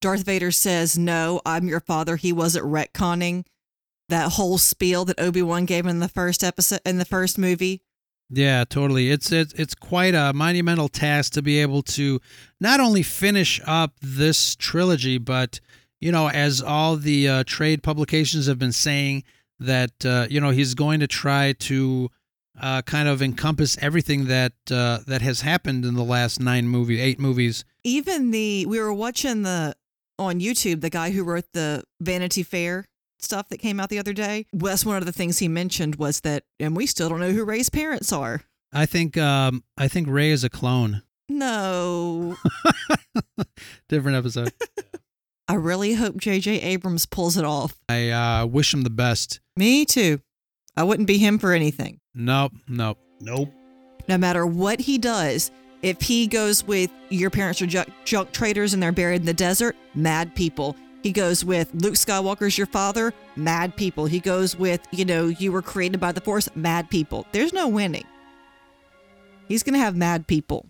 Darth 0.00 0.24
Vader 0.24 0.50
says, 0.52 0.96
No, 0.96 1.40
I'm 1.44 1.68
your 1.68 1.80
father, 1.80 2.16
he 2.16 2.32
wasn't 2.32 2.66
retconning 2.66 3.44
that 4.08 4.32
whole 4.32 4.58
spiel 4.58 5.04
that 5.04 5.20
Obi 5.20 5.42
Wan 5.42 5.64
gave 5.64 5.86
in 5.86 6.00
the 6.00 6.08
first 6.08 6.44
episode, 6.44 6.80
in 6.84 6.98
the 6.98 7.04
first 7.04 7.38
movie? 7.38 7.82
Yeah, 8.28 8.64
totally. 8.68 9.10
It's 9.10 9.30
it's 9.30 9.52
it's 9.54 9.74
quite 9.74 10.14
a 10.14 10.32
monumental 10.32 10.88
task 10.88 11.32
to 11.34 11.42
be 11.42 11.60
able 11.60 11.82
to 11.82 12.20
not 12.60 12.80
only 12.80 13.02
finish 13.02 13.60
up 13.66 13.92
this 14.02 14.56
trilogy, 14.56 15.18
but 15.18 15.60
you 16.00 16.10
know, 16.10 16.28
as 16.28 16.60
all 16.60 16.96
the 16.96 17.28
uh, 17.28 17.44
trade 17.46 17.82
publications 17.82 18.46
have 18.46 18.58
been 18.58 18.72
saying 18.72 19.22
that 19.60 20.04
uh, 20.04 20.26
you 20.28 20.40
know 20.40 20.50
he's 20.50 20.74
going 20.74 21.00
to 21.00 21.06
try 21.06 21.52
to 21.52 22.10
uh, 22.60 22.82
kind 22.82 23.08
of 23.08 23.22
encompass 23.22 23.78
everything 23.80 24.26
that 24.26 24.54
uh, 24.70 24.98
that 25.06 25.22
has 25.22 25.42
happened 25.42 25.84
in 25.84 25.94
the 25.94 26.04
last 26.04 26.40
nine 26.40 26.66
movie, 26.66 27.00
eight 27.00 27.20
movies. 27.20 27.64
Even 27.84 28.32
the 28.32 28.66
we 28.66 28.80
were 28.80 28.92
watching 28.92 29.42
the 29.42 29.76
on 30.18 30.40
YouTube 30.40 30.80
the 30.80 30.90
guy 30.90 31.10
who 31.10 31.22
wrote 31.22 31.52
the 31.52 31.84
Vanity 32.00 32.42
Fair 32.42 32.86
stuff 33.18 33.48
that 33.48 33.58
came 33.58 33.80
out 33.80 33.88
the 33.88 33.98
other 33.98 34.12
day. 34.12 34.46
That's 34.52 34.84
one 34.84 34.96
of 34.96 35.06
the 35.06 35.12
things 35.12 35.38
he 35.38 35.48
mentioned 35.48 35.96
was 35.96 36.20
that, 36.20 36.44
and 36.60 36.76
we 36.76 36.86
still 36.86 37.08
don't 37.08 37.20
know 37.20 37.32
who 37.32 37.44
Rey's 37.44 37.70
parents 37.70 38.12
are. 38.12 38.42
I 38.72 38.86
think 38.86 39.16
um, 39.16 39.64
I 39.78 39.88
think 39.88 40.08
Rey 40.08 40.30
is 40.30 40.44
a 40.44 40.50
clone. 40.50 41.02
No, 41.28 42.36
Different 43.88 44.16
episode. 44.16 44.52
I 45.48 45.54
really 45.54 45.94
hope 45.94 46.16
J.J. 46.16 46.60
Abrams 46.60 47.06
pulls 47.06 47.36
it 47.36 47.44
off. 47.44 47.74
I 47.88 48.10
uh, 48.10 48.46
wish 48.46 48.74
him 48.74 48.82
the 48.82 48.90
best. 48.90 49.40
Me 49.56 49.84
too. 49.84 50.20
I 50.76 50.82
wouldn't 50.82 51.06
be 51.06 51.18
him 51.18 51.38
for 51.38 51.52
anything. 51.52 52.00
Nope, 52.14 52.52
nope. 52.68 52.98
Nope. 53.20 53.52
No 54.08 54.18
matter 54.18 54.44
what 54.44 54.80
he 54.80 54.98
does, 54.98 55.50
if 55.82 56.00
he 56.02 56.26
goes 56.26 56.64
with 56.64 56.90
your 57.10 57.30
parents 57.30 57.62
are 57.62 57.66
junk, 57.66 57.88
junk 58.04 58.32
traders 58.32 58.74
and 58.74 58.82
they're 58.82 58.92
buried 58.92 59.20
in 59.20 59.26
the 59.26 59.34
desert, 59.34 59.76
mad 59.94 60.34
people. 60.34 60.76
He 61.06 61.12
goes 61.12 61.44
with 61.44 61.70
Luke 61.72 61.94
Skywalker's 61.94 62.58
your 62.58 62.66
father, 62.66 63.14
mad 63.36 63.76
people. 63.76 64.06
He 64.06 64.18
goes 64.18 64.56
with, 64.56 64.84
you 64.90 65.04
know, 65.04 65.26
you 65.26 65.52
were 65.52 65.62
created 65.62 66.00
by 66.00 66.10
the 66.10 66.20
Force, 66.20 66.48
mad 66.56 66.90
people. 66.90 67.28
There's 67.30 67.52
no 67.52 67.68
winning. 67.68 68.02
He's 69.46 69.62
going 69.62 69.74
to 69.74 69.78
have 69.78 69.94
mad 69.94 70.26
people. 70.26 70.66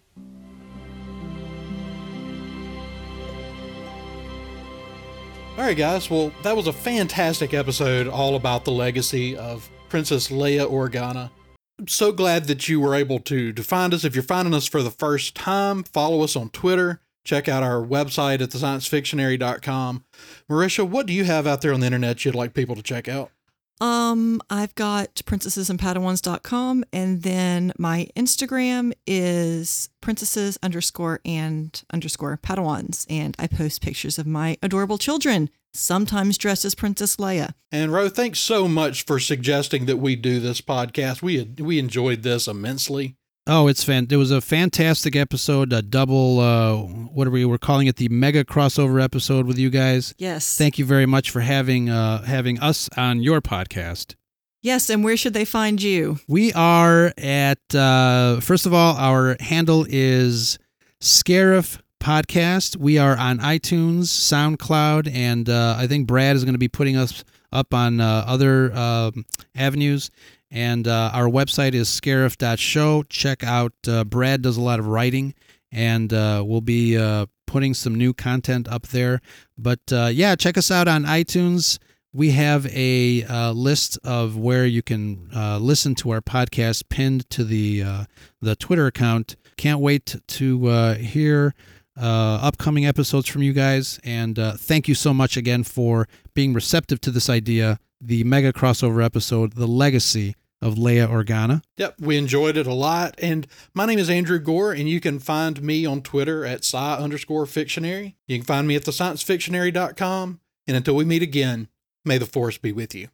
All 5.57 5.65
right, 5.65 5.75
guys. 5.75 6.11
Well, 6.11 6.31
that 6.43 6.55
was 6.55 6.67
a 6.67 6.73
fantastic 6.75 7.55
episode 7.55 8.07
all 8.07 8.37
about 8.37 8.67
the 8.67 8.73
legacy 8.73 9.39
of 9.39 9.71
Princess 9.89 10.29
Leia 10.29 10.71
Organa. 10.71 11.31
I'm 11.79 11.89
so 11.89 12.13
glad 12.13 12.45
that 12.49 12.69
you 12.69 12.79
were 12.79 12.95
able 12.95 13.21
to, 13.21 13.55
to 13.55 13.63
find 13.63 13.95
us. 13.95 14.05
If 14.05 14.15
you're 14.15 14.23
finding 14.23 14.53
us 14.53 14.67
for 14.67 14.83
the 14.83 14.91
first 14.91 15.35
time, 15.35 15.83
follow 15.83 16.23
us 16.23 16.37
on 16.37 16.51
Twitter. 16.51 17.01
Check 17.27 17.49
out 17.49 17.65
our 17.65 17.83
website 17.83 18.41
at 18.41 18.51
thesciencefictionary.com. 18.51 20.05
Marisha, 20.49 20.89
what 20.89 21.07
do 21.07 21.13
you 21.13 21.25
have 21.25 21.47
out 21.47 21.61
there 21.61 21.75
on 21.75 21.81
the 21.81 21.87
internet 21.87 22.25
you'd 22.25 22.37
like 22.37 22.55
people 22.55 22.77
to 22.77 22.83
check 22.83 23.09
out? 23.09 23.33
Um, 23.81 24.41
I've 24.49 24.75
got 24.75 25.17
princessesandpadawans.com 25.17 26.85
and 26.93 27.23
then 27.23 27.73
my 27.79 28.09
Instagram 28.17 28.93
is 29.07 29.91
princesses 30.01 30.57
underscore 30.63 31.21
and 31.25 31.83
underscore 31.93 32.39
padawans. 32.43 33.07
And 33.11 33.37
I 33.39 33.49
post 33.49 33.83
pictures 33.83 34.19
of 34.19 34.27
my 34.27 34.57
adorable 34.63 34.97
children, 34.97 35.51
sometimes 35.75 36.39
dressed 36.39 36.65
as 36.65 36.75
Princess 36.75 37.17
Leia. 37.17 37.53
And 37.71 37.93
Ro, 37.93 38.09
thanks 38.09 38.39
so 38.39 38.67
much 38.67 39.05
for 39.05 39.19
suggesting 39.19 39.87
that 39.87 39.99
we 39.99 40.17
do 40.17 40.41
this 40.41 40.61
podcast. 40.61 41.21
We 41.21 41.43
we 41.59 41.79
enjoyed 41.79 42.23
this 42.23 42.47
immensely. 42.47 43.17
Oh, 43.49 43.69
it's 43.69 43.85
fan. 43.85 44.09
It 44.11 44.17
was 44.17 44.33
a 44.33 44.41
fantastic 44.41 45.15
episode, 45.15 45.73
a 45.73 45.81
double. 45.81 46.41
Uh, 46.41 46.79
what 46.79 47.29
are 47.29 47.31
we? 47.31 47.45
We're 47.45 47.59
calling 47.59 47.87
it 47.87 47.95
the 47.97 48.09
mega 48.09 48.45
crossover 48.45 49.01
episode 49.03 49.47
with 49.47 49.57
you 49.57 49.71
guys. 49.71 50.15
Yes. 50.19 50.57
Thank 50.59 50.79
you 50.81 50.85
very 50.85 51.07
much 51.07 51.31
for 51.31 51.41
having 51.41 51.89
uh, 51.89 52.23
having 52.23 52.59
us 52.59 52.89
on 52.97 53.23
your 53.23 53.41
podcast. 53.41 54.17
yes. 54.63 54.91
And 54.91 55.05
where 55.05 55.17
should 55.17 55.33
they 55.33 55.45
find 55.45 55.81
you? 55.81 56.19
We 56.27 56.53
are 56.55 57.13
at 57.19 57.73
uh, 57.73 58.41
first 58.41 58.67
of 58.67 58.75
all, 58.75 58.97
our 58.97 59.37
handle 59.39 59.87
is 59.89 60.59
Scarif 61.01 61.79
Podcast. 62.01 62.77
We 62.77 62.99
are 62.99 63.17
on 63.17 63.39
iTunes, 63.39 64.07
SoundCloud, 64.07 65.09
and 65.15 65.49
uh, 65.49 65.77
I 65.79 65.87
think 65.87 66.09
Brad 66.09 66.35
is 66.35 66.43
going 66.45 66.55
to 66.55 66.59
be 66.59 66.69
putting 66.69 66.97
us 66.97 67.23
up 67.53 67.73
on 67.73 68.01
uh, 68.01 68.25
other 68.27 68.75
um 68.77 69.25
avenues. 69.55 70.11
And 70.51 70.87
uh, 70.87 71.11
our 71.13 71.27
website 71.27 71.75
is 71.75 71.89
scarif.show. 71.89 73.05
Check 73.05 73.43
out 73.45 73.73
uh, 73.89 74.05
Brad 74.05 74.43
does 74.43 74.57
a 74.57 74.61
lot 74.61 74.79
of 74.79 74.87
writing, 74.87 75.35
and 75.73 76.13
uh, 76.13 76.43
we'll 76.47 76.61
be 76.61 76.97
uh, 76.97 77.27
putting 77.47 77.75
some 77.75 77.95
new 77.95 78.15
content 78.15 78.69
up 78.69 78.87
there. 78.89 79.21
But 79.59 79.81
uh, 79.91 80.11
yeah, 80.13 80.37
check 80.37 80.57
us 80.57 80.71
out 80.71 80.89
on 80.89 81.05
iTunes. 81.05 81.79
We 82.13 82.31
have 82.31 82.67
a 82.69 83.25
uh, 83.25 83.53
list 83.53 83.99
of 84.05 84.37
where 84.37 84.65
you 84.65 84.83
can 84.83 85.29
listen 85.61 85.95
to 85.97 86.11
our 86.11 86.21
podcast 86.21 86.89
pinned 86.89 87.29
to 87.31 87.45
the 87.45 88.07
the 88.41 88.57
Twitter 88.57 88.87
account. 88.87 89.37
Can't 89.57 89.81
wait 89.81 90.17
to 90.27 90.95
hear 90.95 91.55
uh, 92.01 92.39
upcoming 92.43 92.87
episodes 92.87 93.29
from 93.29 93.43
you 93.43 93.53
guys, 93.53 93.99
and 94.05 94.39
uh, 94.39 94.53
thank 94.53 94.89
you 94.89 94.95
so 94.95 95.15
much 95.15 95.37
again 95.37 95.63
for 95.63 96.09
being 96.37 96.55
receptive 96.55 97.01
to 97.01 97.11
this 97.11 97.29
idea. 97.29 97.81
The 98.01 98.23
mega 98.23 98.53
crossover 98.53 99.05
episode, 99.05 99.55
the 99.55 99.67
legacy 99.67 100.37
of 100.63 100.75
Leia 100.75 101.09
Organa. 101.09 101.63
Yep, 101.79 101.97
we 102.01 102.17
enjoyed 102.17 102.57
it 102.57 102.67
a 102.67 102.75
lot. 102.75 103.15
And 103.21 103.47
my 103.75 103.87
name 103.87 103.99
is 103.99 104.09
Andrew 104.09 104.39
Gore, 104.39 104.73
and 104.73 104.89
you 104.89 105.01
can 105.01 105.19
find 105.19 105.61
me 105.63 105.85
on 105.85 106.03
Twitter 106.03 106.45
at 106.45 106.61
sci 106.61 106.95
underscore 106.97 107.47
fictionary. 107.47 108.17
You 108.29 108.39
can 108.39 108.47
find 108.47 108.69
me 108.69 108.77
at 108.77 108.83
thesciencefictionary.com. 108.83 110.41
And 110.69 110.77
until 110.77 110.95
we 110.95 111.05
meet 111.05 111.23
again, 111.23 111.69
may 112.05 112.19
the 112.19 112.27
force 112.27 112.59
be 112.59 112.73
with 112.73 112.95
you. 112.95 113.09